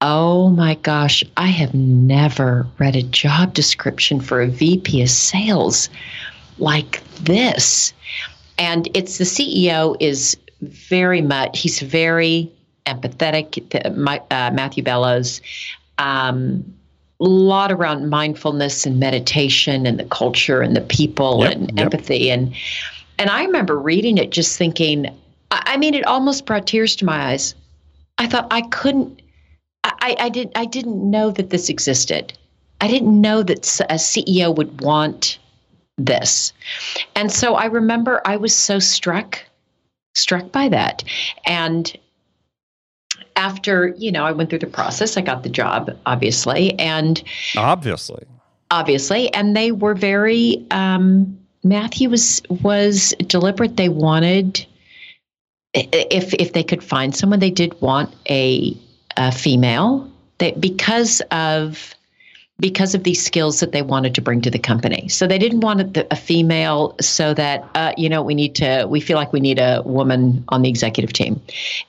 oh 0.00 0.50
my 0.50 0.74
gosh, 0.76 1.24
I 1.36 1.48
have 1.48 1.74
never 1.74 2.66
read 2.78 2.96
a 2.96 3.02
job 3.02 3.54
description 3.54 4.20
for 4.20 4.40
a 4.40 4.46
VP 4.46 5.02
of 5.02 5.10
Sales 5.10 5.88
like 6.58 7.02
this. 7.16 7.92
And 8.58 8.88
it's 8.94 9.18
the 9.18 9.24
CEO 9.24 9.96
is 10.00 10.36
very 10.62 11.22
much, 11.22 11.60
he's 11.60 11.80
very 11.80 12.50
empathetic. 12.86 13.74
Uh, 14.30 14.50
Matthew 14.52 14.82
Bellows, 14.82 15.40
um, 15.98 16.64
a 17.20 17.24
lot 17.24 17.72
around 17.72 18.08
mindfulness 18.10 18.84
and 18.84 19.00
meditation 19.00 19.86
and 19.86 19.98
the 19.98 20.04
culture 20.04 20.60
and 20.60 20.76
the 20.76 20.82
people 20.82 21.42
yep, 21.42 21.52
and 21.52 21.70
yep. 21.76 21.86
empathy. 21.86 22.30
And 22.30 22.54
and 23.18 23.30
I 23.30 23.44
remember 23.44 23.78
reading 23.78 24.18
it 24.18 24.30
just 24.30 24.58
thinking, 24.58 25.06
I 25.50 25.78
mean, 25.78 25.94
it 25.94 26.06
almost 26.06 26.44
brought 26.44 26.66
tears 26.66 26.94
to 26.96 27.06
my 27.06 27.30
eyes. 27.30 27.54
I 28.18 28.26
thought 28.26 28.46
I 28.50 28.60
couldn't, 28.62 29.22
I, 30.00 30.16
I 30.18 30.28
did, 30.28 30.52
I 30.54 30.64
didn't 30.64 31.10
know 31.10 31.30
that 31.30 31.50
this 31.50 31.68
existed. 31.68 32.36
I 32.80 32.88
didn't 32.88 33.20
know 33.20 33.42
that 33.42 33.80
a 33.88 33.94
CEO 33.94 34.54
would 34.54 34.80
want 34.80 35.38
this. 35.96 36.52
And 37.14 37.32
so 37.32 37.54
I 37.54 37.66
remember 37.66 38.20
I 38.24 38.36
was 38.36 38.54
so 38.54 38.78
struck, 38.78 39.44
struck 40.14 40.52
by 40.52 40.68
that. 40.68 41.02
And 41.46 41.96
after, 43.36 43.94
you 43.98 44.12
know, 44.12 44.24
I 44.24 44.32
went 44.32 44.50
through 44.50 44.60
the 44.60 44.66
process, 44.66 45.16
I 45.16 45.22
got 45.22 45.42
the 45.42 45.48
job, 45.48 45.90
obviously. 46.06 46.78
And 46.78 47.22
obviously. 47.56 48.24
Obviously. 48.70 49.32
And 49.32 49.56
they 49.56 49.72
were 49.72 49.94
very 49.94 50.66
um 50.70 51.38
Matthew 51.64 52.08
was 52.08 52.42
was 52.62 53.12
deliberate. 53.26 53.76
They 53.76 53.88
wanted 53.88 54.64
if 55.74 56.32
if 56.34 56.52
they 56.52 56.62
could 56.62 56.82
find 56.82 57.14
someone, 57.14 57.40
they 57.40 57.50
did 57.50 57.78
want 57.80 58.14
a, 58.30 58.76
a 59.16 59.32
female. 59.32 60.10
That 60.38 60.60
because 60.60 61.22
of 61.30 61.94
because 62.58 62.94
of 62.94 63.04
these 63.04 63.22
skills 63.22 63.60
that 63.60 63.72
they 63.72 63.82
wanted 63.82 64.14
to 64.14 64.22
bring 64.22 64.40
to 64.40 64.50
the 64.50 64.58
company. 64.58 65.08
So 65.08 65.26
they 65.26 65.38
didn't 65.38 65.60
want 65.60 65.96
a, 65.96 66.06
a 66.10 66.16
female 66.16 66.96
so 67.00 67.34
that, 67.34 67.68
uh, 67.74 67.92
you 67.96 68.08
know, 68.08 68.22
we 68.22 68.34
need 68.34 68.54
to, 68.56 68.86
we 68.88 69.00
feel 69.00 69.16
like 69.16 69.32
we 69.32 69.40
need 69.40 69.58
a 69.58 69.82
woman 69.84 70.42
on 70.48 70.62
the 70.62 70.68
executive 70.68 71.12
team. 71.12 71.40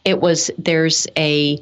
It 0.04 0.20
was, 0.20 0.52
there's 0.58 1.08
a 1.18 1.62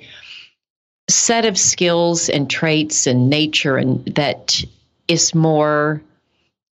set 1.07 1.45
of 1.45 1.57
skills 1.57 2.29
and 2.29 2.49
traits 2.49 3.05
and 3.05 3.29
nature 3.29 3.77
and 3.77 4.03
that 4.05 4.63
is 5.07 5.35
more 5.35 6.01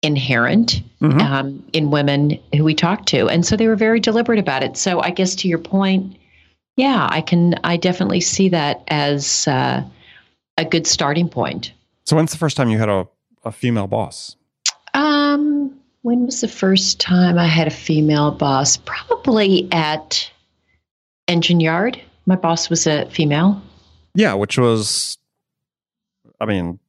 inherent 0.01 0.81
mm-hmm. 1.01 1.19
um, 1.19 1.63
in 1.71 1.91
women 1.91 2.39
who 2.55 2.63
we 2.63 2.73
talk 2.73 3.05
to. 3.05 3.29
And 3.29 3.45
so 3.45 3.55
they 3.55 3.67
were 3.67 3.75
very 3.75 3.99
deliberate 3.99 4.39
about 4.39 4.63
it. 4.63 4.75
So 4.75 5.01
I 5.01 5.11
guess 5.11 5.35
to 5.35 5.47
your 5.47 5.59
point, 5.59 6.17
yeah, 6.75 7.07
I 7.09 7.21
can, 7.21 7.55
I 7.63 7.77
definitely 7.77 8.21
see 8.21 8.49
that 8.49 8.83
as 8.87 9.47
uh, 9.47 9.83
a 10.57 10.65
good 10.65 10.87
starting 10.87 11.29
point. 11.29 11.73
So 12.05 12.15
when's 12.15 12.31
the 12.31 12.37
first 12.37 12.57
time 12.57 12.69
you 12.69 12.77
had 12.77 12.89
a, 12.89 13.07
a 13.43 13.51
female 13.51 13.87
boss? 13.87 14.35
Um, 14.93 15.75
when 16.01 16.25
was 16.25 16.41
the 16.41 16.47
first 16.47 16.99
time 16.99 17.37
I 17.37 17.47
had 17.47 17.67
a 17.67 17.71
female 17.71 18.31
boss? 18.31 18.77
Probably 18.77 19.67
at 19.71 20.29
Engine 21.27 21.59
Yard. 21.59 22.01
My 22.25 22.35
boss 22.35 22.69
was 22.69 22.87
a 22.87 23.09
female. 23.09 23.61
Yeah, 24.15 24.33
which 24.33 24.57
was, 24.57 25.17
I 26.39 26.45
mean, 26.45 26.79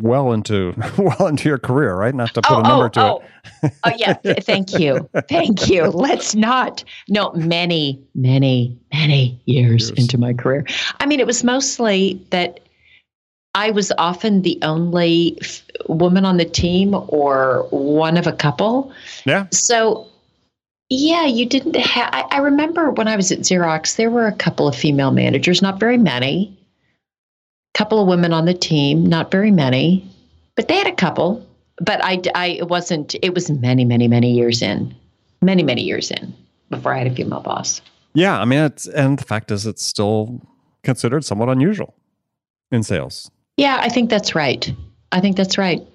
well 0.00 0.32
into 0.32 0.74
well 0.98 1.26
into 1.26 1.48
your 1.48 1.58
career, 1.58 1.94
right? 1.94 2.14
Not 2.14 2.34
to 2.34 2.42
put 2.42 2.52
oh, 2.52 2.60
a 2.60 2.62
number 2.62 2.84
oh, 2.86 2.88
to 2.88 3.00
oh. 3.00 3.16
it. 3.18 3.24
oh, 3.62 3.70
oh 3.84 3.92
yeah, 3.96 4.12
thank 4.40 4.78
you, 4.78 5.08
thank 5.28 5.68
you. 5.68 5.84
Let's 5.84 6.34
not. 6.34 6.84
No, 7.08 7.32
many, 7.32 8.02
many, 8.14 8.78
many 8.92 9.40
years, 9.46 9.88
years 9.88 9.90
into 9.90 10.18
my 10.18 10.32
career. 10.32 10.66
I 10.98 11.06
mean, 11.06 11.20
it 11.20 11.26
was 11.26 11.44
mostly 11.44 12.24
that 12.30 12.60
I 13.54 13.70
was 13.70 13.92
often 13.98 14.42
the 14.42 14.58
only 14.62 15.38
f- 15.40 15.62
woman 15.88 16.24
on 16.24 16.36
the 16.36 16.44
team 16.44 16.94
or 16.94 17.66
one 17.70 18.16
of 18.16 18.26
a 18.26 18.32
couple. 18.32 18.92
Yeah. 19.24 19.46
So 19.50 20.06
yeah, 20.88 21.24
you 21.24 21.46
didn't 21.46 21.76
have. 21.76 22.10
I, 22.12 22.22
I 22.30 22.38
remember 22.38 22.90
when 22.90 23.08
I 23.08 23.16
was 23.16 23.30
at 23.30 23.40
Xerox, 23.40 23.96
there 23.96 24.10
were 24.10 24.26
a 24.26 24.32
couple 24.32 24.68
of 24.68 24.74
female 24.74 25.12
managers, 25.12 25.62
not 25.62 25.80
very 25.80 25.96
many 25.96 26.56
couple 27.74 28.00
of 28.00 28.08
women 28.08 28.32
on 28.32 28.44
the 28.44 28.54
team, 28.54 29.04
not 29.04 29.30
very 29.30 29.50
many, 29.50 30.08
but 30.56 30.68
they 30.68 30.76
had 30.76 30.86
a 30.86 30.94
couple. 30.94 31.46
But 31.80 32.04
I, 32.04 32.20
I 32.34 32.46
it 32.48 32.68
wasn't, 32.68 33.14
it 33.22 33.34
was 33.34 33.50
many, 33.50 33.84
many, 33.84 34.08
many 34.08 34.32
years 34.32 34.60
in, 34.62 34.94
many, 35.40 35.62
many 35.62 35.82
years 35.82 36.10
in 36.10 36.34
before 36.68 36.94
I 36.94 36.98
had 36.98 37.06
a 37.06 37.14
female 37.14 37.40
boss. 37.40 37.80
Yeah. 38.14 38.38
I 38.38 38.44
mean, 38.44 38.60
it's, 38.60 38.86
and 38.86 39.18
the 39.18 39.24
fact 39.24 39.50
is, 39.50 39.66
it's 39.66 39.82
still 39.82 40.40
considered 40.82 41.24
somewhat 41.24 41.48
unusual 41.48 41.94
in 42.70 42.82
sales. 42.82 43.30
Yeah, 43.56 43.78
I 43.80 43.88
think 43.88 44.10
that's 44.10 44.34
right. 44.34 44.72
I 45.12 45.20
think 45.20 45.36
that's 45.36 45.58
right. 45.58 45.86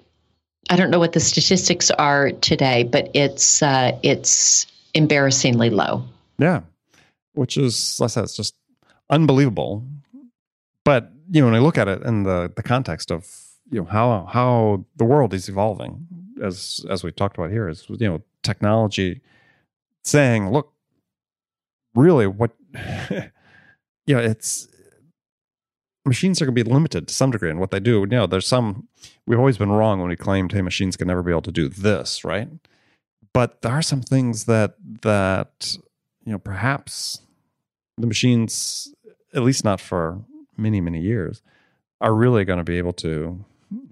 I 0.68 0.76
don't 0.76 0.90
know 0.90 0.98
what 0.98 1.12
the 1.12 1.20
statistics 1.20 1.90
are 1.92 2.32
today, 2.32 2.84
but 2.84 3.10
it's 3.14 3.62
uh, 3.62 3.96
it's 4.02 4.66
embarrassingly 4.94 5.70
low. 5.70 6.04
Yeah, 6.38 6.60
which 7.34 7.56
is, 7.56 7.98
like 8.00 8.08
I 8.08 8.10
said, 8.10 8.24
it's 8.24 8.36
just 8.36 8.54
unbelievable. 9.08 9.84
But 10.84 11.12
you 11.30 11.40
know, 11.40 11.46
when 11.46 11.54
I 11.54 11.58
look 11.58 11.78
at 11.78 11.88
it 11.88 12.02
in 12.02 12.22
the 12.22 12.52
the 12.54 12.62
context 12.62 13.10
of 13.10 13.28
you 13.70 13.80
know 13.80 13.86
how 13.86 14.26
how 14.26 14.84
the 14.96 15.04
world 15.04 15.34
is 15.34 15.48
evolving, 15.48 16.06
as 16.42 16.84
as 16.88 17.02
we 17.02 17.12
talked 17.12 17.36
about 17.36 17.50
here, 17.50 17.68
is 17.68 17.86
you 17.88 18.08
know 18.08 18.22
technology 18.42 19.20
saying, 20.04 20.50
look, 20.50 20.72
really, 21.94 22.26
what 22.26 22.52
you 24.06 24.14
know, 24.14 24.20
it's 24.20 24.68
machines 26.04 26.40
are 26.40 26.46
going 26.46 26.54
to 26.54 26.64
be 26.64 26.70
limited 26.70 27.08
to 27.08 27.14
some 27.14 27.32
degree 27.32 27.50
in 27.50 27.58
what 27.58 27.72
they 27.72 27.80
do. 27.80 28.00
You 28.00 28.06
know, 28.06 28.26
there's 28.26 28.46
some 28.46 28.88
we've 29.26 29.38
always 29.38 29.58
been 29.58 29.72
wrong 29.72 29.98
when 29.98 30.08
we 30.08 30.16
claimed, 30.16 30.52
hey, 30.52 30.62
machines 30.62 30.96
can 30.96 31.08
never 31.08 31.22
be 31.22 31.32
able 31.32 31.42
to 31.42 31.52
do 31.52 31.68
this, 31.68 32.24
right? 32.24 32.48
But 33.34 33.62
there 33.62 33.72
are 33.72 33.82
some 33.82 34.00
things 34.00 34.44
that 34.44 34.74
that 35.02 35.76
you 36.24 36.32
know 36.32 36.38
perhaps 36.38 37.20
the 37.98 38.06
machines, 38.06 38.94
at 39.34 39.42
least 39.42 39.64
not 39.64 39.80
for 39.80 40.20
many 40.58 40.80
many 40.80 41.00
years 41.00 41.42
are 42.00 42.14
really 42.14 42.44
going 42.44 42.58
to 42.58 42.64
be 42.64 42.78
able 42.78 42.92
to 42.92 43.44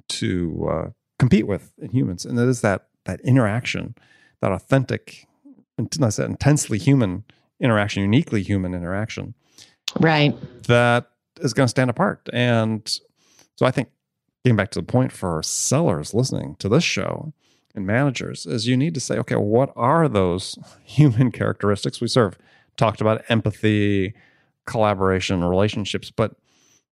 to 0.09 0.69
uh, 0.71 0.91
compete 1.19 1.47
with 1.47 1.73
in 1.79 1.91
humans. 1.91 2.25
And 2.25 2.39
it 2.39 2.49
is 2.49 2.61
that 2.61 2.89
that 3.05 3.21
interaction 3.21 3.95
that 4.41 4.53
authentic 4.53 5.27
that 5.77 6.19
intensely 6.19 6.79
human 6.79 7.25
interaction 7.61 8.03
uniquely 8.03 8.43
human 8.43 8.75
interaction 8.75 9.35
right. 10.01 10.35
that 10.65 11.11
is 11.41 11.53
going 11.53 11.65
to 11.65 11.71
stand 11.71 11.91
apart. 11.91 12.29
And 12.33 12.87
so 13.57 13.67
i 13.67 13.71
think 13.71 13.89
getting 14.45 14.57
back 14.57 14.71
to 14.71 14.81
the 14.81 14.87
point 14.87 15.13
for 15.13 15.43
sellers 15.43 16.13
listening 16.15 16.57
to 16.57 16.69
this 16.69 16.85
show 16.85 17.33
and 17.75 17.87
managers 17.87 18.47
is 18.47 18.67
you 18.67 18.77
need 18.77 18.95
to 18.95 19.01
say 19.01 19.17
okay 19.17 19.37
what 19.37 19.73
are 19.77 20.09
those 20.09 20.59
human 20.85 21.31
characteristics 21.31 22.01
we 22.01 22.09
serve? 22.09 22.37
Talked 22.77 23.01
about 23.01 23.23
empathy 23.29 24.15
collaboration 24.67 25.45
relationships 25.45 26.11
but 26.11 26.37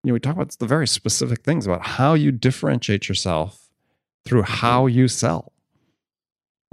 you 0.02 0.08
know, 0.08 0.14
we 0.14 0.20
talk 0.20 0.34
about 0.34 0.50
the 0.58 0.66
very 0.66 0.86
specific 0.86 1.44
things 1.44 1.66
about 1.66 1.82
how 1.82 2.14
you 2.14 2.32
differentiate 2.32 3.08
yourself 3.08 3.68
through 4.24 4.42
mm-hmm. 4.42 4.54
how 4.54 4.86
you 4.86 5.08
sell. 5.08 5.52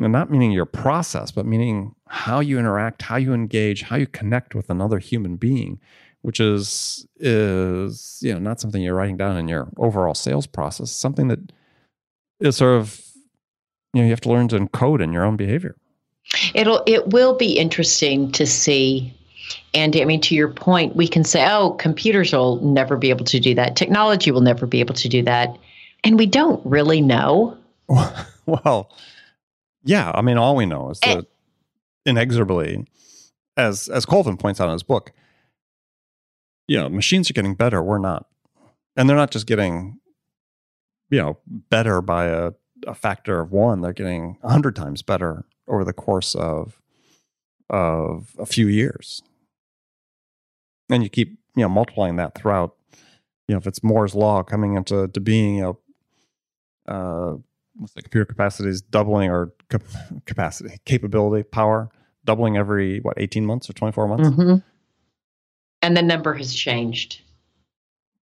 And 0.02 0.14
not 0.14 0.32
meaning 0.32 0.52
your 0.52 0.66
process, 0.66 1.30
but 1.30 1.46
meaning 1.46 1.94
how 2.08 2.40
you 2.40 2.58
interact, 2.58 3.02
how 3.02 3.18
you 3.18 3.34
engage, 3.34 3.84
how 3.84 3.98
you 3.98 4.08
connect 4.08 4.56
with 4.56 4.70
another 4.70 4.98
human 4.98 5.36
being, 5.36 5.80
which 6.22 6.40
is 6.40 7.06
is 7.18 8.20
you 8.22 8.34
know 8.34 8.40
not 8.40 8.62
something 8.62 8.82
you're 8.82 8.96
writing 8.96 9.18
down 9.18 9.36
in 9.36 9.50
your 9.50 9.68
overall 9.76 10.14
sales 10.14 10.48
process. 10.48 10.90
Something 10.90 11.28
that 11.28 11.52
is 12.40 12.56
sort 12.56 12.80
of 12.80 13.02
you 13.94 14.02
know 14.02 14.06
you 14.06 14.12
have 14.12 14.22
to 14.22 14.30
learn 14.30 14.48
to 14.48 14.58
encode 14.58 15.04
in 15.04 15.12
your 15.12 15.26
own 15.26 15.36
behavior. 15.36 15.76
It'll 16.54 16.82
it 16.88 17.10
will 17.10 17.36
be 17.36 17.58
interesting 17.58 18.32
to 18.32 18.46
see 18.46 19.14
and 19.74 19.96
I 19.96 20.06
mean, 20.06 20.22
to 20.22 20.36
your 20.36 20.50
point, 20.50 20.96
we 20.96 21.08
can 21.08 21.24
say, 21.24 21.48
oh, 21.50 21.72
computers 21.72 22.34
will 22.34 22.60
never 22.62 22.98
be 22.98 23.10
able 23.10 23.26
to 23.26 23.40
do 23.40 23.54
that. 23.56 23.76
Technology 23.76 24.32
will 24.32 24.42
never 24.42 24.66
be 24.66 24.80
able 24.80 24.96
to 24.96 25.10
do 25.10 25.24
that. 25.24 25.58
And 26.04 26.18
we 26.18 26.26
don't 26.26 26.66
really 26.66 27.02
know. 27.02 27.58
Well, 28.66 28.92
yeah. 29.84 30.12
I 30.16 30.24
mean, 30.24 30.40
all 30.40 30.56
we 30.56 30.66
know 30.66 30.90
is 30.90 30.98
eh. 31.04 31.18
that 31.18 31.26
inexorably, 32.04 32.88
as 33.56 33.88
as 33.88 34.04
Colvin 34.04 34.38
points 34.38 34.60
out 34.60 34.70
in 34.70 34.74
his 34.74 34.82
book, 34.82 35.12
you 36.68 36.76
know, 36.76 36.90
machines 36.90 37.30
are 37.30 37.34
getting 37.34 37.54
better. 37.54 37.84
We're 37.84 38.00
not. 38.00 38.26
And 38.98 39.08
they're 39.08 39.16
not 39.16 39.30
just 39.30 39.46
getting, 39.46 40.00
you 41.12 41.20
know, 41.20 41.38
better 41.48 42.02
by 42.02 42.26
a, 42.26 42.54
a 42.88 42.96
factor 42.96 43.40
of 43.40 43.52
one. 43.52 43.82
They're 43.82 43.94
getting 43.94 44.40
a 44.42 44.50
hundred 44.50 44.76
times 44.76 45.04
better 45.04 45.46
over 45.68 45.84
the 45.84 45.94
course 45.94 46.34
of 46.34 46.82
of 47.70 48.36
a 48.40 48.48
few 48.48 48.66
years 48.66 49.22
and 50.90 51.04
you 51.04 51.10
keep 51.10 51.38
you 51.56 51.62
know 51.64 51.70
multiplying 51.70 52.16
that 52.18 52.36
throughout 52.36 52.76
you 53.48 53.56
know 53.56 53.58
if 53.58 53.68
it's 53.68 53.84
moore's 53.84 54.16
law 54.16 54.44
coming 54.44 54.76
into 54.76 55.08
to 55.10 55.20
being 55.20 55.56
you 55.58 55.62
know 55.62 55.80
uh 56.88 57.36
what's 57.76 57.94
the 57.94 58.02
computer 58.02 58.26
capacity 58.26 58.70
is 58.70 58.82
doubling 58.82 59.30
or 59.30 59.54
cap- 59.70 59.84
capacity 60.26 60.78
capability 60.86 61.44
power 61.44 61.90
doubling 62.26 62.58
every 62.58 63.00
what 63.00 63.16
18 63.18 63.46
months 63.46 63.70
or 63.70 63.74
24 63.74 64.08
months? 64.08 64.30
Mm-hmm. 64.30 64.58
and 65.82 65.98
the 65.98 66.02
number 66.02 66.34
has 66.34 66.54
changed. 66.54 67.22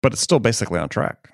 But 0.01 0.13
it's 0.13 0.21
still 0.21 0.39
basically 0.39 0.79
on 0.79 0.89
track. 0.89 1.29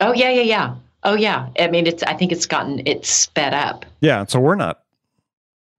Oh 0.00 0.12
yeah 0.14 0.30
yeah 0.30 0.42
yeah. 0.42 0.74
Oh 1.02 1.14
yeah. 1.14 1.48
I 1.58 1.66
mean 1.68 1.86
it's 1.86 2.02
i 2.04 2.14
think 2.14 2.32
it's 2.32 2.46
gotten 2.46 2.82
it's 2.86 3.10
sped 3.10 3.52
up. 3.54 3.84
Yeah 4.00 4.24
so 4.26 4.40
we're 4.40 4.54
not 4.54 4.82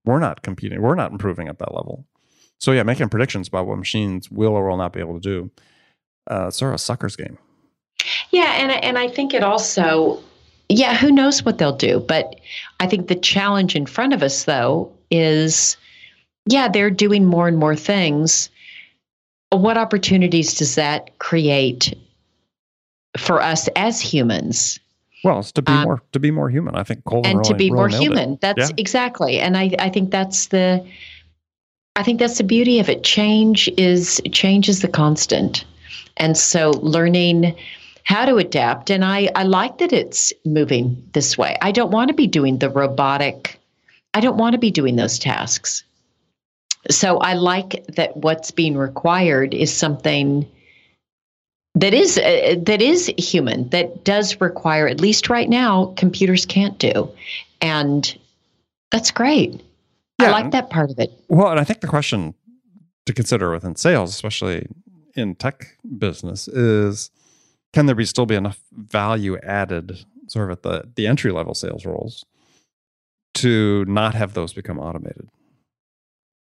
we're 0.04 0.20
not 0.20 0.42
competing 0.44 0.82
we're 0.82 0.96
not 0.96 1.12
improving 1.12 1.48
at 1.48 1.60
that 1.60 1.74
level 1.74 2.06
so 2.60 2.72
yeah, 2.72 2.84
making 2.84 3.10
predictions 3.10 3.48
about 3.48 3.68
what 3.68 3.78
machines 3.78 4.30
will 4.32 4.54
or 4.54 4.68
will 4.68 4.78
not 4.78 4.94
be 4.94 5.00
able 5.00 5.16
to 5.16 5.20
do, 5.20 5.52
uh, 6.28 6.50
sort 6.50 6.70
of 6.70 6.76
a 6.76 6.80
sucker's 6.80 7.16
game. 7.16 7.38
Yeah, 8.32 8.54
and 8.58 8.72
and 8.72 8.98
I 8.98 9.08
think 9.08 9.34
it 9.34 9.44
also, 9.44 10.20
yeah, 10.70 10.96
who 10.96 11.12
knows 11.12 11.44
what 11.44 11.58
they'll 11.58 11.76
do? 11.76 12.00
But 12.00 12.40
I 12.80 12.88
think 12.88 13.08
the 13.08 13.16
challenge 13.16 13.76
in 13.76 13.86
front 13.86 14.14
of 14.14 14.24
us, 14.24 14.44
though, 14.44 14.92
is, 15.12 15.78
yeah, 16.46 16.68
they're 16.68 16.90
doing 16.90 17.26
more 17.26 17.48
and 17.48 17.58
more 17.58 17.76
things. 17.76 18.50
What 19.50 19.78
opportunities 19.78 20.56
does 20.56 20.76
that 20.76 21.18
create 21.20 21.94
for 23.18 23.42
us 23.42 23.70
as 23.76 24.02
humans? 24.02 24.80
Well, 25.24 25.40
it's 25.40 25.52
to 25.54 25.62
be 25.62 25.72
um, 25.72 25.84
more 25.84 26.02
to 26.12 26.20
be 26.20 26.32
more 26.32 26.50
human. 26.50 26.76
I 26.76 26.84
think 26.84 27.04
Colvin 27.06 27.32
and 27.32 27.40
really, 27.40 27.50
to 27.50 27.56
be 27.56 27.72
really 27.72 27.76
more 27.76 27.90
human. 27.90 28.34
It. 28.34 28.42
That's 28.42 28.70
yeah. 28.70 28.76
exactly, 28.78 29.40
and 29.40 29.58
I 29.58 29.72
I 29.80 29.90
think 29.90 30.12
that's 30.12 30.48
the 30.48 30.86
I 31.96 32.04
think 32.04 32.20
that's 32.20 32.38
the 32.38 32.44
beauty 32.44 32.80
of 32.80 32.90
it. 32.90 33.04
Change 33.04 33.70
is 33.78 34.22
change 34.32 34.68
is 34.68 34.82
the 34.82 34.88
constant. 34.88 35.66
And 36.18 36.38
so 36.38 36.72
learning 36.82 37.56
how 38.04 38.26
to 38.26 38.38
adapt. 38.38 38.90
And 38.90 39.04
I, 39.04 39.30
I 39.36 39.44
like 39.44 39.80
that 39.80 39.92
it's 39.92 40.32
moving 40.46 41.04
this 41.14 41.38
way. 41.38 41.58
I 41.62 41.72
don't 41.72 41.92
want 41.92 42.10
to 42.10 42.14
be 42.14 42.28
doing 42.28 42.60
the 42.60 42.70
robotic, 42.70 43.60
I 44.14 44.20
don't 44.20 44.38
want 44.38 44.54
to 44.54 44.60
be 44.60 44.72
doing 44.72 44.96
those 44.96 45.20
tasks. 45.20 45.84
So 46.90 47.18
I 47.18 47.34
like 47.34 47.86
that 47.96 48.16
what's 48.18 48.52
being 48.52 48.78
required 48.78 49.54
is 49.54 49.74
something 49.74 50.48
that 51.74 51.94
is 51.94 52.18
uh, 52.18 52.56
that 52.60 52.82
is 52.82 53.12
human 53.18 53.68
that 53.70 54.04
does 54.04 54.40
require 54.40 54.88
at 54.88 55.02
least 55.02 55.30
right 55.30 55.50
now 55.50 55.94
computers 55.98 56.46
can't 56.46 56.78
do 56.78 57.10
and 57.62 58.18
that's 58.92 59.12
great 59.12 59.62
yeah. 60.20 60.28
I 60.28 60.32
like 60.32 60.52
that 60.52 60.70
part 60.70 60.92
of 60.92 61.00
it. 61.00 61.12
Well, 61.28 61.50
and 61.50 61.60
I 61.60 61.64
think 61.64 61.82
the 61.82 61.88
question 61.88 62.34
to 63.06 63.14
consider 63.14 63.52
within 63.52 63.76
sales, 63.76 64.10
especially 64.12 64.68
in 65.16 65.36
tech 65.36 65.78
business, 65.98 66.48
is 66.48 67.12
can 67.74 67.86
there 67.86 67.96
be 67.96 68.06
still 68.06 68.26
be 68.26 68.36
enough 68.36 68.60
value 68.72 69.38
added 69.40 70.06
sort 70.28 70.50
of 70.50 70.58
at 70.58 70.64
the, 70.64 70.90
the 70.96 71.08
entry 71.08 71.32
level 71.32 71.54
sales 71.54 71.86
roles 71.86 72.26
to 73.36 73.86
not 73.86 74.16
have 74.16 74.34
those 74.34 74.54
become 74.54 74.80
automated? 74.80 75.28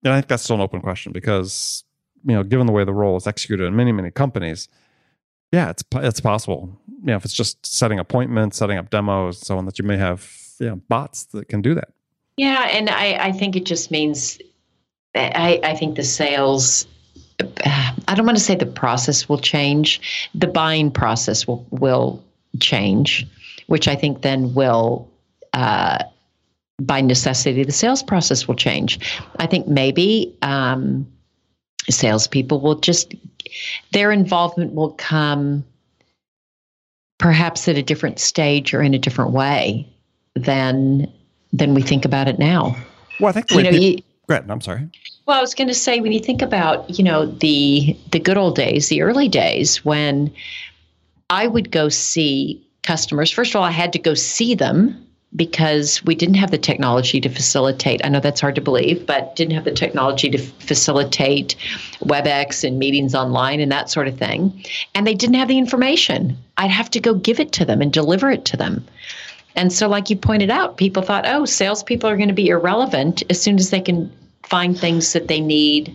And 0.05 0.13
I 0.13 0.17
think 0.17 0.29
that's 0.29 0.43
still 0.43 0.57
an 0.57 0.63
open 0.63 0.83
question 0.83 1.13
because, 1.13 1.83
you 2.25 2.35
know, 2.35 2.43
given 2.43 2.67
the 2.67 2.73
way 2.73 2.85
the 2.85 2.93
role 2.93 3.17
is 3.17 3.27
executed 3.27 3.65
in 3.65 3.75
many, 3.75 3.91
many 3.91 4.11
companies, 4.11 4.69
yeah, 5.51 5.71
it's 5.71 5.83
it's 5.95 6.21
possible. 6.21 6.79
You 7.01 7.07
know, 7.07 7.17
if 7.17 7.25
it's 7.25 7.35
just 7.35 7.65
setting 7.65 7.99
appointments, 7.99 8.59
setting 8.59 8.77
up 8.77 8.91
demos, 8.91 9.39
so 9.39 9.57
on, 9.57 9.65
that 9.67 9.79
you 9.79 9.85
may 9.85 9.97
have 9.97 10.31
you 10.61 10.69
know, 10.69 10.77
bots 10.89 11.25
that 11.27 11.49
can 11.49 11.63
do 11.63 11.75
that. 11.75 11.89
Yeah, 12.37 12.69
and 12.71 12.91
I, 12.91 13.29
I 13.29 13.33
think 13.33 13.57
it 13.57 13.65
just 13.65 13.91
means 13.91 14.39
I, 15.15 15.61
I 15.63 15.75
think 15.75 15.97
the 15.97 16.03
sales 16.03 16.87
I 17.41 18.15
don't 18.15 18.27
want 18.27 18.39
to 18.39 18.45
say 18.45 18.55
the 18.55 18.67
process 18.67 19.29
will 19.29 19.39
change. 19.39 20.29
The 20.35 20.47
buying 20.47 20.91
process 20.91 21.47
will 21.47 21.67
will 21.71 22.23
change, 22.61 23.27
which 23.67 23.89
I 23.89 23.97
think 23.97 24.23
then 24.23 24.55
will. 24.55 25.11
Uh, 25.53 26.03
by 26.81 27.01
necessity, 27.01 27.63
the 27.63 27.71
sales 27.71 28.03
process 28.03 28.49
will 28.49 28.57
change. 28.57 28.99
I 29.39 29.47
think 29.47 29.69
maybe 29.69 30.37
um, 30.43 31.07
salespeople 31.89 32.61
will 32.61 32.81
just 32.81 33.15
their 33.93 34.11
involvement 34.11 34.75
will 34.75 34.91
come 34.93 35.65
perhaps 37.19 37.69
at 37.69 37.79
a 37.79 37.83
different 37.83 38.19
stage 38.19 38.75
or 38.75 38.83
in 38.83 38.93
a 38.93 38.99
different 38.99 39.31
way 39.31 39.89
than 40.35 41.11
than 41.55 41.73
we 41.73 41.81
think 41.81 42.05
about 42.05 42.29
it 42.29 42.39
now. 42.39 42.77
Well, 43.21 43.31
I 43.31 43.33
think 43.33 43.49
the 43.49 43.55
you 43.55 43.63
know, 43.63 43.71
people, 43.71 43.87
you, 43.87 44.03
ahead. 44.29 44.51
I'm 44.51 44.61
sorry. 44.61 44.89
Well, 45.25 45.39
I 45.39 45.41
was 45.41 45.55
going 45.55 45.69
to 45.69 45.75
say 45.75 46.01
when 46.01 46.13
you 46.13 46.21
think 46.21 46.43
about 46.43 46.99
you 46.99 47.05
know 47.05 47.27
the 47.27 47.97
the 48.11 48.19
good 48.19 48.37
old 48.37 48.57
days, 48.57 48.89
the 48.89 49.01
early 49.01 49.29
days 49.29 49.85
when 49.85 50.33
I 51.31 51.47
would 51.47 51.71
go 51.71 51.89
see 51.89 52.61
customers. 52.83 53.31
First 53.31 53.53
of 53.53 53.57
all, 53.57 53.65
I 53.65 53.71
had 53.71 53.93
to 53.95 53.99
go 53.99 54.15
see 54.15 54.55
them 54.55 55.01
because 55.37 56.05
we 56.05 56.15
didn't 56.15 56.37
have 56.37 56.51
the 56.51 56.59
technology 56.59 57.21
to 57.21 57.29
facilitate. 57.29 58.01
I 58.05 58.09
know 58.09 58.21
that's 58.21 58.41
hard 58.41 58.55
to 58.55 58.61
believe, 58.61 59.05
but 59.05 59.35
didn't 59.35 59.55
have 59.55 59.65
the 59.65 59.73
technology 59.73 60.31
to 60.31 60.39
facilitate 60.39 61.57
WebEx 62.01 62.63
and 62.63 62.79
meetings 62.79 63.15
online 63.15 63.59
and 63.59 63.73
that 63.73 63.91
sort 63.91 64.07
of 64.07 64.17
thing. 64.17 64.65
And 64.95 65.07
they 65.07 65.15
didn't 65.15 65.35
have 65.35 65.49
the 65.49 65.59
information. 65.59 66.37
I'd 66.57 66.71
have 66.71 66.91
to 66.91 67.01
go 67.01 67.15
give 67.15 67.41
it 67.41 67.51
to 67.53 67.65
them 67.65 67.83
and 67.83 67.93
deliver 67.93 68.31
it 68.31 68.45
to 68.47 68.57
them. 68.57 68.85
And 69.57 69.73
so, 69.73 69.89
like 69.89 70.11
you 70.11 70.17
pointed 70.17 70.51
out, 70.51 70.77
people 70.77 71.03
thought, 71.03 71.25
oh, 71.27 71.45
salespeople 71.45 72.09
are 72.09 72.17
going 72.17 72.29
to 72.29 72.35
be 72.35 72.49
irrelevant 72.49 73.23
as 73.31 73.41
soon 73.41 73.57
as 73.59 73.71
they 73.71 73.81
can 73.81 74.13
find 74.43 74.79
things 74.79 75.13
that 75.13 75.29
they 75.29 75.41
need 75.41 75.95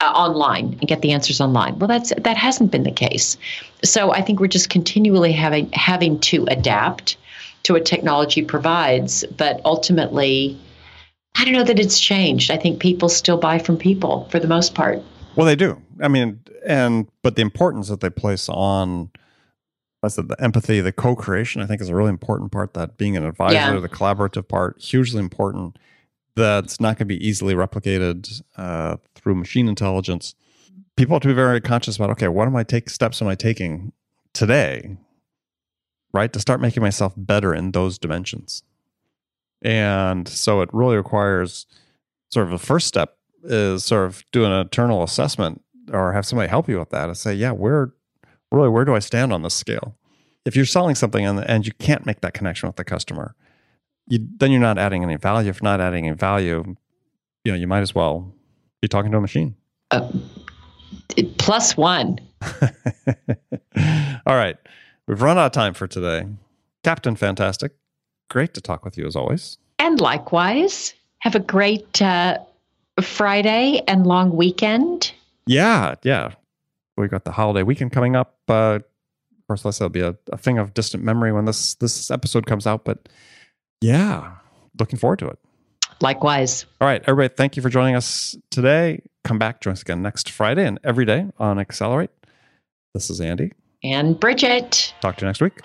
uh, 0.00 0.06
online 0.06 0.76
and 0.80 0.88
get 0.88 1.02
the 1.02 1.12
answers 1.12 1.40
online. 1.40 1.78
Well, 1.78 1.88
that's 1.88 2.12
that 2.16 2.36
hasn't 2.36 2.70
been 2.70 2.82
the 2.82 2.90
case. 2.90 3.36
So 3.82 4.12
I 4.12 4.22
think 4.22 4.40
we're 4.40 4.46
just 4.46 4.70
continually 4.70 5.32
having 5.32 5.70
having 5.72 6.18
to 6.20 6.44
adapt 6.46 7.16
to 7.64 7.74
what 7.74 7.84
technology 7.84 8.42
provides. 8.42 9.24
But 9.36 9.60
ultimately, 9.64 10.58
I 11.36 11.44
don't 11.44 11.54
know 11.54 11.64
that 11.64 11.78
it's 11.78 12.00
changed. 12.00 12.50
I 12.50 12.56
think 12.56 12.80
people 12.80 13.08
still 13.08 13.36
buy 13.36 13.58
from 13.58 13.76
people 13.76 14.28
for 14.30 14.38
the 14.38 14.48
most 14.48 14.74
part. 14.74 15.02
Well, 15.36 15.46
they 15.46 15.56
do. 15.56 15.80
I 16.00 16.08
mean, 16.08 16.40
and 16.66 17.06
but 17.22 17.36
the 17.36 17.42
importance 17.42 17.88
that 17.88 18.00
they 18.00 18.10
place 18.10 18.48
on 18.48 19.10
I 20.04 20.08
said 20.08 20.28
the 20.28 20.40
empathy, 20.42 20.80
the 20.80 20.92
co-creation, 20.92 21.62
I 21.62 21.66
think 21.66 21.80
is 21.80 21.88
a 21.88 21.94
really 21.94 22.10
important 22.10 22.52
part. 22.52 22.74
That 22.74 22.96
being 22.96 23.16
an 23.16 23.24
advisor, 23.24 23.54
yeah. 23.54 23.78
the 23.78 23.88
collaborative 23.88 24.48
part, 24.48 24.80
hugely 24.80 25.20
important. 25.20 25.78
That's 26.36 26.80
not 26.80 26.98
going 26.98 27.06
to 27.08 27.16
be 27.16 27.26
easily 27.26 27.54
replicated 27.54 28.42
uh, 28.56 28.96
through 29.14 29.36
machine 29.36 29.68
intelligence. 29.68 30.34
People 30.96 31.14
have 31.14 31.22
to 31.22 31.28
be 31.28 31.34
very 31.34 31.60
conscious 31.60 31.96
about. 31.96 32.10
Okay, 32.10 32.28
what 32.28 32.46
am 32.46 32.56
I 32.56 32.64
take 32.64 32.90
steps 32.90 33.22
am 33.22 33.28
I 33.28 33.34
taking 33.34 33.92
today 34.32 34.96
right? 36.14 36.32
To 36.32 36.40
start 36.40 36.60
making 36.60 36.82
myself 36.82 37.12
better 37.16 37.52
in 37.52 37.72
those 37.72 37.98
dimensions. 37.98 38.62
And 39.60 40.26
so 40.28 40.60
it 40.60 40.70
really 40.72 40.96
requires 40.96 41.66
sort 42.30 42.46
of 42.46 42.52
the 42.52 42.64
first 42.64 42.86
step 42.86 43.18
is 43.42 43.84
sort 43.84 44.06
of 44.06 44.24
do 44.30 44.44
an 44.44 44.52
internal 44.52 45.02
assessment 45.02 45.60
or 45.92 46.12
have 46.12 46.24
somebody 46.24 46.48
help 46.48 46.68
you 46.68 46.78
with 46.78 46.90
that 46.90 47.08
and 47.08 47.16
say, 47.18 47.34
yeah, 47.34 47.50
where 47.50 47.92
really 48.54 48.68
where 48.68 48.84
do 48.84 48.94
I 48.94 48.98
stand 48.98 49.32
on 49.32 49.42
this 49.42 49.54
scale? 49.54 49.96
If 50.44 50.56
you're 50.56 50.66
selling 50.66 50.94
something 50.94 51.24
and, 51.24 51.40
and 51.40 51.66
you 51.66 51.72
can't 51.78 52.04
make 52.04 52.20
that 52.20 52.34
connection 52.34 52.68
with 52.68 52.76
the 52.76 52.84
customer, 52.84 53.34
you, 54.06 54.26
then 54.36 54.50
you're 54.50 54.60
not 54.60 54.78
adding 54.78 55.02
any 55.02 55.16
value. 55.16 55.50
If 55.50 55.62
not 55.62 55.80
adding 55.80 56.06
any 56.06 56.16
value, 56.16 56.76
you 57.44 57.52
know, 57.52 57.58
you 57.58 57.66
might 57.66 57.80
as 57.80 57.94
well 57.94 58.32
be 58.82 58.88
talking 58.88 59.10
to 59.12 59.18
a 59.18 59.20
machine. 59.20 59.56
Uh, 59.90 60.10
plus 61.38 61.76
one. 61.76 62.18
All 64.26 64.36
right. 64.36 64.56
We've 65.06 65.20
run 65.20 65.38
out 65.38 65.46
of 65.46 65.52
time 65.52 65.74
for 65.74 65.86
today. 65.86 66.26
Captain 66.82 67.16
Fantastic, 67.16 67.72
great 68.30 68.54
to 68.54 68.60
talk 68.60 68.84
with 68.84 68.96
you 68.96 69.06
as 69.06 69.16
always. 69.16 69.58
And 69.78 70.00
likewise, 70.00 70.94
have 71.20 71.34
a 71.34 71.40
great 71.40 72.00
uh, 72.00 72.38
Friday 73.00 73.82
and 73.88 74.06
long 74.06 74.36
weekend. 74.36 75.12
Yeah, 75.46 75.94
yeah. 76.02 76.32
We've 76.96 77.10
got 77.10 77.24
the 77.24 77.32
holiday 77.32 77.62
weekend 77.62 77.92
coming 77.92 78.16
up. 78.16 78.36
Uh, 78.48 78.80
of 78.80 79.46
course, 79.48 79.64
let's 79.64 79.80
it'll 79.80 79.90
be 79.90 80.00
a, 80.00 80.16
a 80.32 80.38
thing 80.38 80.58
of 80.58 80.74
distant 80.74 81.02
memory 81.02 81.32
when 81.32 81.44
this 81.44 81.74
this 81.74 82.10
episode 82.10 82.46
comes 82.46 82.66
out. 82.66 82.84
But 82.84 83.08
yeah, 83.80 84.36
looking 84.78 84.98
forward 84.98 85.18
to 85.20 85.28
it. 85.28 85.38
Likewise. 86.00 86.66
All 86.80 86.88
right, 86.88 87.02
everybody. 87.06 87.34
Thank 87.34 87.56
you 87.56 87.62
for 87.62 87.68
joining 87.68 87.94
us 87.94 88.36
today. 88.50 89.02
Come 89.22 89.38
back, 89.38 89.60
join 89.60 89.72
us 89.72 89.82
again 89.82 90.02
next 90.02 90.30
Friday 90.30 90.66
and 90.66 90.78
every 90.84 91.04
day 91.04 91.26
on 91.38 91.58
Accelerate. 91.58 92.10
This 92.94 93.10
is 93.10 93.20
Andy 93.20 93.52
and 93.82 94.18
Bridget. 94.18 94.94
Talk 95.00 95.16
to 95.16 95.24
you 95.24 95.28
next 95.28 95.40
week. 95.40 95.60